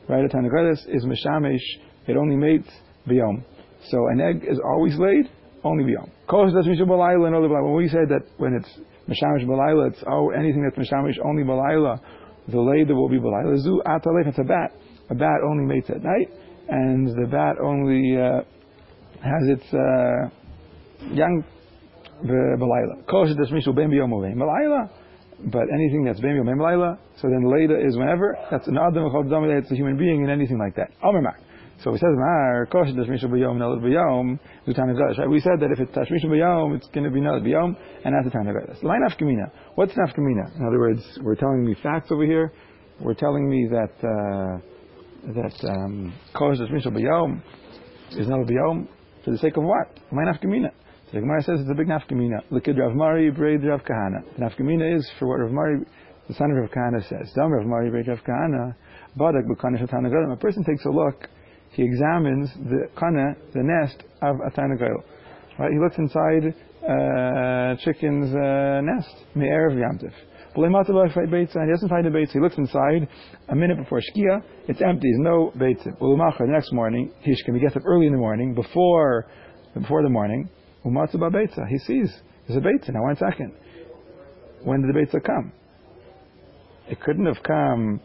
right? 0.09 0.25
A 0.25 0.27
Tanagadis 0.27 0.87
is 0.87 1.05
Meshamish, 1.05 1.61
it 2.07 2.17
only 2.17 2.35
mates 2.35 2.69
Biyom. 3.07 3.43
So 3.89 4.07
an 4.07 4.21
egg 4.21 4.45
is 4.49 4.59
always 4.63 4.97
laid, 4.97 5.29
only 5.63 5.83
Biyom. 5.83 6.09
When 6.27 7.75
we 7.75 7.87
say 7.87 8.05
that 8.09 8.21
when 8.37 8.53
it's 8.53 8.69
Meshamish 9.07 9.45
Balayla, 9.45 9.91
it's 9.91 10.03
oh, 10.07 10.29
anything 10.31 10.63
that's 10.63 10.77
Meshamish 10.77 11.19
only 11.25 11.43
Balayla, 11.43 11.99
the 12.47 12.59
later 12.59 12.95
will 12.95 13.09
be 13.09 13.19
Balayla. 13.19 13.57
Zu 13.57 13.81
Atalef, 13.85 14.27
it's 14.27 14.39
a 14.39 14.43
bat. 14.43 14.71
A 15.09 15.15
bat 15.15 15.41
only 15.45 15.65
mates 15.65 15.89
at 15.89 16.01
night, 16.01 16.29
and 16.69 17.07
the 17.07 17.27
bat 17.29 17.55
only 17.61 18.17
uh, 18.17 18.41
has 19.21 19.49
its 19.49 19.73
uh, 19.73 20.29
young 21.13 21.43
Balayla. 22.25 23.05
Kosher 23.07 23.35
Tashmishu 23.35 23.75
Ben 23.75 23.89
Biyom 23.89 24.09
Balayla. 24.09 24.89
But 25.45 25.63
anything 25.73 26.06
that's 26.06 26.19
Bem 26.21 26.38
Yom 26.38 26.47
Laila, 26.60 26.97
so 27.21 27.27
then 27.27 27.43
later 27.51 27.75
is 27.75 27.97
whenever, 27.97 28.38
that's 28.49 28.67
an 28.67 28.77
Adam 28.77 29.12
it's 29.51 29.71
a 29.71 29.75
human 29.75 29.97
being 29.97 30.21
and 30.21 30.32
anything 30.32 30.58
like 30.58 30.75
that. 30.75 30.91
So 31.84 31.91
we 31.91 31.97
said, 31.97 32.10
Mar, 32.13 32.65
Kosher 32.71 32.93
Tashmisha 32.93 33.25
B'Yom, 33.25 33.58
Nalad 33.58 33.82
B'Yom, 33.82 34.39
Zutan 34.65 35.17
Right? 35.17 35.29
We 35.29 35.41
said 35.41 35.60
that 35.60 35.69
if 35.71 35.82
it's 35.82 35.91
Tashmisha 35.91 36.27
B'Yom, 36.27 36.77
it's 36.77 36.88
going 36.93 37.03
to 37.03 37.10
be 37.10 37.19
Nalad 37.19 37.41
B'Yom, 37.41 37.75
and 38.06 38.15
that's 38.15 38.23
the 38.23 38.32
time 38.32 38.47
of 38.47 38.56
Nagadas. 38.56 38.82
Line 38.84 39.01
Afkamina. 39.10 39.51
What's 39.75 39.91
Nafkamina? 39.93 40.56
In 40.56 40.65
other 40.65 40.79
words, 40.79 41.01
we're 41.21 41.36
telling 41.36 41.65
me 41.65 41.75
facts 41.84 42.10
over 42.12 42.25
here. 42.25 42.53
We're 43.01 43.15
telling 43.15 43.49
me 43.49 43.67
that, 43.69 43.91
uh, 43.99 45.34
that, 45.34 45.69
um, 45.69 46.13
Kosher 46.34 46.67
Tashmisha 46.67 46.88
B'Yom 46.88 47.41
is 48.12 48.27
Nalad 48.27 48.49
B'Yom 48.49 48.88
for 49.25 49.32
the 49.32 49.38
sake 49.39 49.58
of 49.58 49.63
what? 49.63 49.99
Line 50.13 50.34
Afkamina. 50.34 50.69
The 51.13 51.19
Gemara 51.19 51.43
says 51.43 51.60
it's 51.60 51.69
a 51.69 51.76
big 51.76 51.86
nafkamina. 51.86 52.41
Look 52.49 52.67
at 52.67 52.76
Rav 52.76 52.95
Mari, 52.95 53.30
braid 53.30 53.63
Rav 53.63 53.82
Kahana. 53.84 54.23
Nafkamina 54.39 54.97
is 54.97 55.08
for 55.19 55.28
what 55.28 55.41
Rav 55.41 55.52
Mari, 55.52 55.86
the 56.28 56.34
son 56.34 56.49
of 56.49 56.58
Rav 56.58 56.71
Kahana 56.71 57.08
says. 57.08 57.32
Dam 57.36 57.52
Rav 57.52 57.67
Mari, 57.67 57.91
braid 57.91 58.08
Rav 58.08 58.17
Kahana, 58.28 58.73
badak 59.15 59.45
b'kana 59.45 60.34
A 60.34 60.36
person 60.38 60.63
takes 60.63 60.84
a 60.86 60.89
look, 60.89 61.30
he 61.73 61.84
examines 61.84 62.49
the 62.56 62.88
kana, 62.99 63.36
the 63.54 63.62
nest 63.62 64.02
of 64.23 64.38
a. 64.38 65.62
Right? 65.62 65.71
He 65.71 65.78
looks 65.78 65.99
inside 65.99 66.56
uh, 66.82 67.76
chicken's 67.86 68.34
uh, 68.34 68.82
nest, 68.82 69.13
me'erev 69.36 69.78
yamtiv. 69.78 70.13
And 70.56 70.65
he 70.65 71.71
doesn't 71.71 71.89
find 71.89 72.08
a 72.08 72.12
beitza. 72.12 72.34
He 72.34 72.39
looks 72.39 72.58
inside 72.58 73.08
a 73.49 73.56
minute 73.56 73.78
before 73.78 73.99
shkia. 73.99 74.41
It's 74.67 74.82
empty. 74.82 75.10
There's 75.12 75.19
no 75.19 75.52
beitza. 75.56 75.97
The 75.99 76.45
next 76.47 76.73
morning, 76.73 77.12
he 77.21 77.36
gets 77.60 77.76
up 77.76 77.84
early 77.86 78.08
in 78.08 78.13
the 78.13 78.19
morning, 78.19 78.56
before 78.56 79.28
before 79.76 80.04
the 80.04 80.10
morning, 80.10 80.49
Umatzu 80.86 81.15
Beitza. 81.15 81.67
He 81.67 81.78
sees 81.80 82.13
there's 82.48 82.58
a 82.58 82.62
Beitza. 82.62 82.93
Now, 82.93 83.04
one 83.04 83.15
second. 83.15 83.54
When 84.63 84.82
did 84.82 84.93
the 84.93 85.00
Beitza 85.00 85.24
come? 85.24 85.52
It 86.89 87.00
couldn't 87.02 87.26
have 87.26 87.41
come 87.43 88.02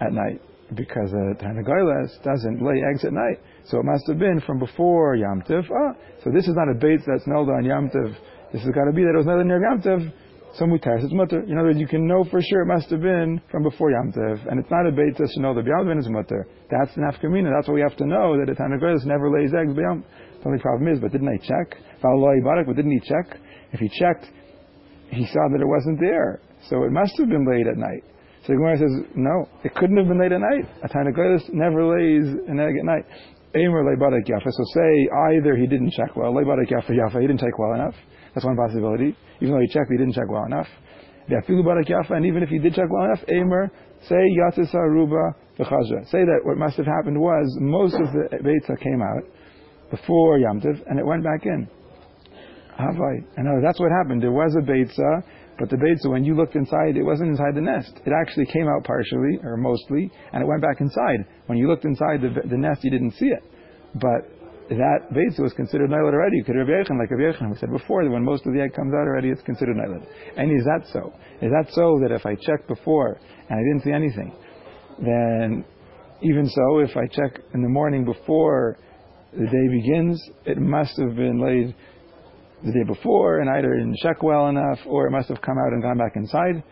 at 0.00 0.12
night. 0.12 0.40
because 0.74 1.12
a 1.12 1.34
Tarnagolas 1.42 2.22
doesn't 2.22 2.62
lay 2.62 2.82
eggs 2.90 3.04
at 3.04 3.12
night. 3.12 3.40
So 3.66 3.78
it 3.78 3.84
must 3.84 4.06
have 4.08 4.18
been 4.18 4.40
from 4.46 4.58
before 4.58 5.16
Yom 5.16 5.42
Tiv. 5.46 5.64
Ah, 5.72 5.94
so 6.22 6.30
this 6.30 6.46
is 6.46 6.54
not 6.54 6.68
a 6.68 6.74
bait 6.74 7.00
that's 7.06 7.26
nailed 7.26 7.48
on 7.48 7.64
Yom 7.64 7.88
Tiv. 7.88 8.16
This 8.52 8.62
has 8.62 8.70
got 8.72 8.84
to 8.84 8.92
be 8.92 9.02
that 9.02 9.12
it 9.14 9.16
was 9.16 9.26
nailed 9.26 9.46
near 9.46 9.62
Yom 9.62 9.80
Tiv. 9.80 10.12
So 10.56 10.64
mutar, 10.64 10.96
it's 11.02 11.12
mutter. 11.12 11.42
In 11.44 11.56
other 11.56 11.68
words, 11.68 11.78
you 11.78 11.86
can 11.86 12.06
know 12.06 12.24
for 12.24 12.40
sure 12.40 12.62
it 12.62 12.66
must 12.66 12.90
have 12.90 13.00
been 13.00 13.40
from 13.50 13.62
before 13.62 13.90
Yom 13.90 14.12
Tiv. 14.12 14.46
And 14.48 14.58
it's 14.58 14.70
not 14.70 14.86
a 14.86 14.92
bait 14.92 15.16
to 15.16 15.40
know 15.40 15.54
that 15.54 15.64
Yom 15.64 15.98
is 15.98 16.08
mutter. 16.08 16.48
That's 16.70 16.94
the 16.94 17.02
nafkamina. 17.02 17.52
That's 17.54 17.68
what 17.68 17.74
we 17.74 17.84
have 17.84 17.96
to 17.96 18.06
know, 18.06 18.36
that 18.36 18.50
a 18.50 18.56
Tarnagolas 18.56 19.04
never 19.04 19.30
lays 19.30 19.52
eggs 19.54 19.72
B'yom. 19.72 20.04
The 20.40 20.46
only 20.46 20.60
problem 20.60 20.88
is, 20.92 21.00
but 21.00 21.12
didn't 21.12 21.28
I 21.28 21.38
check? 21.38 21.76
But 22.00 22.76
didn't 22.76 22.92
he 22.92 23.00
check? 23.00 23.38
If 23.72 23.80
he 23.80 23.88
checked, 23.88 24.26
he 25.10 25.26
saw 25.26 25.48
that 25.50 25.60
it 25.60 25.66
wasn't 25.66 26.00
there. 26.00 26.40
So 26.68 26.84
it 26.84 26.92
must 26.92 27.16
have 27.18 27.28
been 27.28 27.46
laid 27.46 27.66
at 27.66 27.76
night. 27.76 28.04
So 28.42 28.52
the 28.52 28.58
Gemara 28.58 28.78
says, 28.78 28.92
no, 29.16 29.48
it 29.64 29.74
couldn't 29.74 29.96
have 29.96 30.06
been 30.06 30.20
laid 30.20 30.32
at 30.32 30.40
night. 30.40 30.64
A 30.84 30.88
tiny 30.88 31.12
Tanakh 31.12 31.52
never 31.52 31.84
lays 31.84 32.24
an 32.46 32.60
egg 32.60 32.74
at 32.78 32.84
night. 32.84 33.04
Yafa. 33.54 34.50
So 34.50 34.64
say 34.74 35.08
either 35.34 35.56
he 35.56 35.66
didn't 35.66 35.90
check 35.92 36.14
well, 36.14 36.32
yafa 36.32 36.90
yafa, 36.90 37.20
he 37.20 37.26
didn't 37.26 37.40
check 37.40 37.58
well 37.58 37.74
enough. 37.74 37.94
That's 38.34 38.44
one 38.46 38.56
possibility. 38.56 39.16
Even 39.40 39.54
though 39.54 39.60
he 39.60 39.68
checked, 39.68 39.90
he 39.90 39.96
didn't 39.96 40.14
check 40.14 40.28
well 40.28 40.44
enough. 40.44 40.68
Yafa, 41.28 42.12
and 42.12 42.26
even 42.26 42.42
if 42.42 42.48
he 42.48 42.58
did 42.58 42.74
check 42.74 42.88
well 42.90 43.04
enough, 43.06 43.24
Aimer, 43.28 43.70
say 44.08 44.22
yatisa 44.38 44.80
ruba 44.88 45.34
v'chazra. 45.58 46.04
Say 46.10 46.24
that 46.24 46.40
what 46.44 46.56
must 46.56 46.76
have 46.76 46.86
happened 46.86 47.18
was 47.18 47.56
most 47.60 47.94
of 47.94 48.12
the 48.12 48.28
beitza 48.38 48.78
came 48.80 49.02
out 49.02 49.24
before 49.90 50.38
Yamtiv, 50.38 50.82
and 50.86 50.98
it 50.98 51.06
went 51.06 51.24
back 51.24 51.44
in. 51.44 51.68
Havai. 52.78 53.24
And 53.36 53.48
uh, 53.48 53.60
that's 53.62 53.80
what 53.80 53.90
happened. 53.90 54.22
There 54.22 54.32
was 54.32 54.54
a 54.56 54.62
beitza, 54.62 55.22
but 55.58 55.68
the 55.70 55.76
Beitza, 55.76 56.08
when 56.10 56.24
you 56.24 56.36
looked 56.36 56.54
inside, 56.54 56.96
it 56.96 57.02
wasn't 57.02 57.30
inside 57.30 57.56
the 57.56 57.60
nest. 57.60 57.90
It 58.06 58.12
actually 58.14 58.46
came 58.46 58.68
out 58.68 58.84
partially, 58.84 59.40
or 59.42 59.56
mostly, 59.56 60.10
and 60.32 60.42
it 60.42 60.46
went 60.46 60.62
back 60.62 60.80
inside. 60.80 61.26
When 61.46 61.58
you 61.58 61.68
looked 61.68 61.84
inside 61.84 62.22
the, 62.22 62.30
the 62.48 62.56
nest, 62.56 62.84
you 62.84 62.90
didn't 62.90 63.12
see 63.18 63.26
it. 63.26 63.42
But 63.94 64.30
that 64.70 65.10
Beitza 65.10 65.40
was 65.40 65.52
considered 65.54 65.90
Nailat 65.90 66.12
already. 66.12 66.36
You 66.36 66.44
could 66.44 66.54
have 66.56 66.68
like 66.68 67.10
Yechon. 67.10 67.50
We 67.50 67.56
said 67.58 67.72
before 67.72 68.04
that 68.04 68.10
when 68.10 68.24
most 68.24 68.46
of 68.46 68.52
the 68.52 68.60
egg 68.60 68.74
comes 68.74 68.92
out 68.94 69.08
already, 69.08 69.30
it's 69.30 69.42
considered 69.42 69.76
Nailat. 69.76 70.06
And 70.36 70.52
is 70.52 70.64
that 70.64 70.86
so? 70.92 71.12
Is 71.42 71.50
that 71.50 71.72
so 71.72 71.98
that 72.02 72.12
if 72.12 72.24
I 72.24 72.36
checked 72.36 72.68
before 72.68 73.18
and 73.48 73.58
I 73.58 73.62
didn't 73.62 73.82
see 73.82 73.92
anything, 73.92 74.32
then 75.00 75.64
even 76.22 76.48
so, 76.48 76.78
if 76.80 76.96
I 76.96 77.06
check 77.06 77.40
in 77.54 77.62
the 77.62 77.68
morning 77.68 78.04
before 78.04 78.78
the 79.38 79.46
day 79.46 79.68
begins, 79.70 80.20
it 80.46 80.58
must 80.58 80.98
have 80.98 81.14
been 81.14 81.40
laid 81.40 81.74
the 82.64 82.72
day 82.72 82.82
before 82.86 83.38
and 83.38 83.48
either 83.48 83.72
didn't 83.74 83.96
check 84.02 84.22
well 84.22 84.48
enough 84.48 84.78
or 84.86 85.06
it 85.06 85.12
must 85.12 85.28
have 85.28 85.40
come 85.40 85.56
out 85.58 85.72
and 85.72 85.80
gone 85.80 85.96
back 85.96 86.16
inside. 86.16 86.62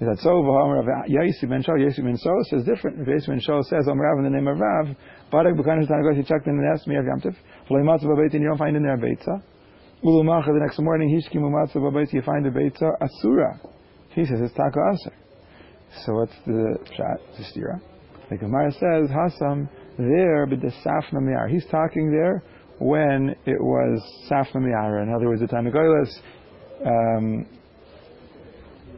Is 0.00 0.08
that 0.08 0.18
so? 0.18 0.42
Yaisi 1.08 1.46
Shol, 1.62 1.78
Yaisi 1.78 2.02
ben 2.02 2.18
Shol 2.18 2.44
says 2.50 2.64
different. 2.64 2.98
Yaisi 3.06 3.28
ben 3.28 3.40
Shol 3.40 3.64
says, 3.64 3.86
Om 3.88 3.98
Rav 3.98 4.18
in 4.18 4.24
the 4.24 4.30
name 4.30 4.48
of 4.48 4.58
Rav, 4.58 4.88
he 4.88 6.22
checked 6.22 6.46
in 6.46 6.56
the 6.58 6.66
nest, 6.68 6.86
Miyav 6.86 7.06
Yamtiv, 7.06 7.34
V'lei 7.70 7.82
Matzah 7.82 8.04
B'beit, 8.04 8.34
and 8.34 8.42
you 8.42 8.48
don't 8.48 8.58
find 8.58 8.76
in 8.76 8.82
there 8.82 8.98
Beitza. 8.98 9.40
Ulu 10.04 10.24
Macha, 10.24 10.52
the 10.52 10.60
next 10.60 10.78
morning, 10.80 11.08
you 11.08 11.20
find 12.22 12.46
a 12.46 12.50
Beitza, 12.50 12.92
Asura. 13.00 13.58
He 14.10 14.26
says, 14.26 14.40
it's 14.42 14.52
Taka 14.54 14.80
Aser. 14.92 15.14
So 16.04 16.12
what's 16.14 16.34
the 16.44 16.76
shot, 16.96 17.20
the 17.38 17.44
stira? 17.44 17.80
The 18.28 18.36
Gemara 18.36 18.72
says, 18.72 19.08
Hasam, 19.10 19.68
there, 19.98 20.46
but 20.46 20.60
the 20.60 20.72
Safna 20.84 21.20
Miyar. 21.20 21.50
He's 21.50 21.66
talking 21.70 22.10
there 22.10 22.42
when 22.78 23.34
it 23.46 23.60
was 23.60 24.02
Safna 24.30 24.56
Miara. 24.56 25.02
In 25.02 25.14
other 25.14 25.26
words, 25.26 25.40
the 25.40 25.46
time 25.46 25.64
Tanagoylas 25.64 26.12
um, 26.84 27.46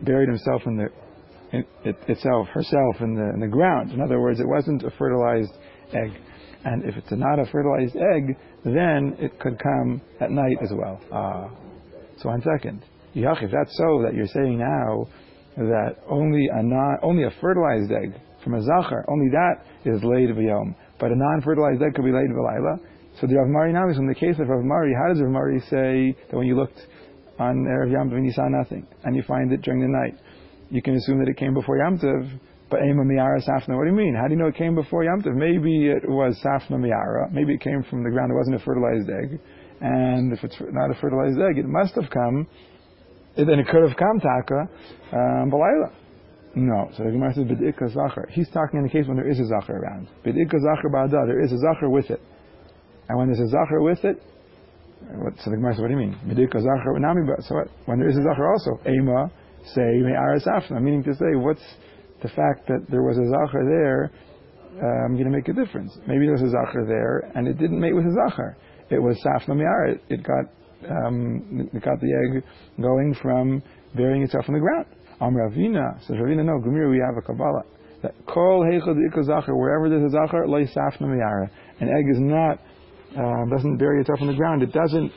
buried 0.02 0.28
himself 0.28 0.62
in 0.66 0.76
the 0.76 0.88
in, 1.50 1.64
it, 1.84 1.96
itself, 2.08 2.48
herself 2.48 2.96
in 3.00 3.14
the 3.14 3.30
in 3.34 3.40
the 3.40 3.48
ground. 3.48 3.92
In 3.92 4.00
other 4.00 4.20
words, 4.20 4.40
it 4.40 4.48
wasn't 4.48 4.82
a 4.82 4.90
fertilized 4.98 5.52
egg. 5.92 6.10
And 6.64 6.84
if 6.84 6.96
it's 6.96 7.10
not 7.12 7.38
a 7.38 7.46
fertilized 7.46 7.96
egg, 7.96 8.36
then 8.64 9.16
it 9.18 9.38
could 9.38 9.58
come 9.62 10.00
at 10.20 10.30
night 10.30 10.58
as 10.62 10.70
well. 10.72 11.00
Uh, 11.12 11.48
so 12.20 12.28
one 12.28 12.42
second. 12.42 12.84
Yach, 13.14 13.42
if 13.42 13.50
that's 13.50 13.76
so, 13.76 14.02
that 14.02 14.14
you're 14.14 14.26
saying 14.26 14.58
now 14.58 15.06
that 15.56 15.96
only 16.08 16.48
a 16.52 16.62
non, 16.62 16.98
only 17.02 17.24
a 17.24 17.30
fertilized 17.40 17.90
egg 17.92 18.20
from 18.42 18.54
a 18.54 18.62
zachar, 18.62 19.04
only 19.08 19.30
that 19.30 19.64
is 19.84 20.02
laid 20.04 20.30
v'yom, 20.30 20.74
but 20.98 21.10
a 21.10 21.16
non-fertilized 21.16 21.82
egg 21.82 21.94
could 21.94 22.04
be 22.04 22.12
laid 22.12 22.30
v'layla. 22.30 22.78
So 23.20 23.26
the 23.26 23.34
Rav 23.34 23.48
Mari 23.48 23.72
now 23.72 23.88
is 23.90 23.98
in 23.98 24.06
the 24.06 24.14
case 24.14 24.36
of 24.38 24.48
Rav 24.48 24.62
Mari, 24.62 24.94
how 24.94 25.12
does 25.12 25.20
Rav 25.20 25.30
Mari 25.30 25.60
say 25.70 26.14
that 26.30 26.36
when 26.36 26.46
you 26.46 26.56
looked 26.56 26.78
on 27.38 27.66
Erev 27.66 27.90
Yom 27.90 28.10
Tov 28.10 28.16
and 28.16 28.26
you 28.26 28.32
saw 28.32 28.48
nothing, 28.48 28.86
and 29.04 29.16
you 29.16 29.22
find 29.26 29.52
it 29.52 29.62
during 29.62 29.80
the 29.80 29.88
night, 29.88 30.14
you 30.70 30.82
can 30.82 30.94
assume 30.94 31.18
that 31.18 31.28
it 31.28 31.36
came 31.36 31.54
before 31.54 31.78
Yom 31.78 31.98
Tov, 31.98 32.30
but 32.70 32.80
Ema 32.80 33.02
Miara 33.02 33.42
Safna, 33.42 33.76
what 33.76 33.84
do 33.84 33.90
you 33.90 33.96
mean? 33.96 34.14
How 34.14 34.28
do 34.28 34.34
you 34.34 34.38
know 34.38 34.48
it 34.48 34.56
came 34.56 34.74
before 34.74 35.04
Yom 35.04 35.22
Tov? 35.22 35.34
Maybe 35.34 35.88
it 35.88 36.08
was 36.08 36.38
Safna 36.44 36.78
Miara, 36.78 37.32
maybe 37.32 37.54
it 37.54 37.60
came 37.60 37.82
from 37.88 38.04
the 38.04 38.10
ground, 38.10 38.30
it 38.30 38.36
wasn't 38.36 38.56
a 38.56 38.64
fertilized 38.64 39.08
egg, 39.08 39.40
and 39.80 40.32
if 40.32 40.42
it's 40.44 40.56
not 40.60 40.90
a 40.90 40.94
fertilized 41.00 41.38
egg, 41.38 41.58
it 41.58 41.66
must 41.66 41.94
have 41.94 42.10
come, 42.10 42.46
then 43.36 43.58
it 43.58 43.66
could 43.68 43.88
have 43.88 43.96
come 43.96 44.20
Taka, 44.20 44.68
um, 45.12 45.50
Balayla. 45.50 45.92
No. 46.58 46.90
So 46.96 47.04
the 47.04 47.10
Gemara 47.10 47.34
says, 47.34 47.44
Bid'ika 47.44 47.88
Zachar. 47.92 48.28
He's 48.30 48.48
talking 48.50 48.78
in 48.78 48.84
the 48.84 48.90
case 48.90 49.06
when 49.06 49.16
there 49.16 49.28
is 49.28 49.38
a 49.38 49.46
Zachar 49.46 49.78
around. 49.78 50.08
Bid'ika 50.24 50.58
Zachar 50.58 50.90
Ba'ada, 50.90 51.26
there 51.26 51.42
is 51.42 51.52
a 51.52 51.58
Zachar 51.58 51.88
with 51.88 52.10
it. 52.10 52.20
And 53.08 53.18
when 53.18 53.28
there's 53.28 53.40
a 53.40 53.48
zachar 53.48 53.80
with 53.80 54.04
it, 54.04 54.20
what, 55.16 55.32
so 55.40 55.50
the 55.50 55.56
Gemara 55.56 55.74
says, 55.74 55.80
what 55.80 55.88
do 55.88 55.94
you 55.94 56.00
mean? 56.00 56.16
Medika 56.26 56.60
zachar 56.60 56.98
nami 56.98 57.22
So 57.40 57.54
what? 57.54 57.68
When 57.86 57.98
there 57.98 58.08
is 58.08 58.16
a 58.16 58.22
zachar 58.22 58.52
also, 58.52 58.78
ema 58.86 59.30
say 59.74 60.00
me'aras 60.04 60.44
afna, 60.44 60.80
meaning 60.82 61.02
to 61.04 61.14
say, 61.14 61.34
what's 61.34 61.64
the 62.22 62.28
fact 62.28 62.68
that 62.68 62.84
there 62.90 63.02
was 63.02 63.16
a 63.16 63.24
zachar 63.28 63.64
there? 63.64 64.10
Um, 64.78 65.14
going 65.14 65.24
to 65.24 65.30
make 65.30 65.48
a 65.48 65.52
difference. 65.52 65.96
Maybe 66.06 66.26
there 66.26 66.32
was 66.32 66.42
a 66.42 66.50
zachar 66.50 66.84
there, 66.86 67.32
and 67.34 67.48
it 67.48 67.58
didn't 67.58 67.80
mate 67.80 67.94
with 67.94 68.04
a 68.04 68.14
zachar. 68.14 68.56
It 68.90 68.98
was 69.02 69.18
safna 69.24 69.56
mi'ara. 69.56 69.92
It, 69.92 70.02
it 70.08 70.22
got 70.22 70.44
um, 70.88 71.68
it 71.72 71.82
got 71.82 71.98
the 72.00 72.12
egg 72.36 72.44
going 72.80 73.14
from 73.20 73.62
burying 73.96 74.22
itself 74.22 74.44
in 74.46 74.54
the 74.54 74.60
ground. 74.60 74.86
Am 75.20 75.34
Ravina 75.34 76.00
says 76.06 76.16
Ravina, 76.16 76.44
no, 76.44 76.60
Gumir, 76.60 76.90
we 76.90 77.02
have 77.04 77.16
a 77.16 77.22
Kabbalah 77.22 77.64
that 78.02 78.14
kol 78.26 78.64
heichad 78.64 79.24
zachar, 79.24 79.56
wherever 79.56 79.88
there's 79.88 80.12
a 80.12 80.14
zachar, 80.14 80.46
loy 80.46 80.64
safna 80.66 81.08
mi'ara. 81.08 81.50
An 81.80 81.88
egg 81.88 82.06
is 82.10 82.20
not 82.20 82.58
uh, 83.16 83.44
doesn't 83.50 83.78
bury 83.78 84.00
itself 84.00 84.20
in 84.20 84.28
the 84.28 84.34
ground, 84.34 84.62
it 84.62 84.72
doesn't 84.72 85.10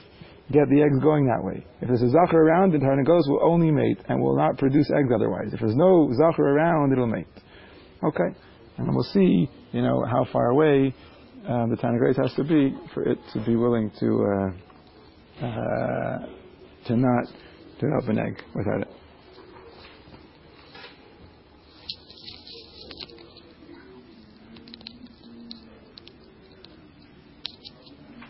get 0.52 0.68
the 0.70 0.82
eggs 0.82 1.00
going 1.02 1.28
that 1.28 1.44
way. 1.44 1.66
If 1.82 1.88
there's 1.88 2.02
a 2.02 2.10
zachar 2.10 2.42
around, 2.42 2.72
the 2.72 2.80
tarnagos 2.80 3.28
will 3.28 3.42
only 3.44 3.72
mate 3.72 4.00
and 4.08 4.22
will 4.22 4.36
not 4.36 4.58
produce 4.58 4.90
eggs 4.98 5.10
otherwise. 5.14 5.54
If 5.54 5.60
there's 5.60 5.76
no 5.76 6.12
zachar 6.14 6.44
around, 6.44 6.92
it'll 6.92 7.08
mate. 7.08 7.28
Okay, 8.04 8.36
and 8.78 8.88
we'll 8.94 9.04
see, 9.14 9.50
you 9.72 9.82
know, 9.82 10.04
how 10.10 10.26
far 10.32 10.50
away 10.50 10.94
um, 11.48 11.70
the 11.70 11.78
tarnagos 11.78 12.18
has 12.18 12.34
to 12.36 12.44
be 12.44 12.76
for 12.94 13.04
it 13.04 13.20
to 13.34 13.46
be 13.46 13.56
willing 13.56 13.92
to 14.00 14.54
uh, 15.42 15.46
uh, 15.46 16.26
to 16.88 16.98
not 16.98 17.26
develop 17.80 18.10
an 18.10 18.20
egg 18.20 18.42
without 18.56 18.82
it. 18.82 19.01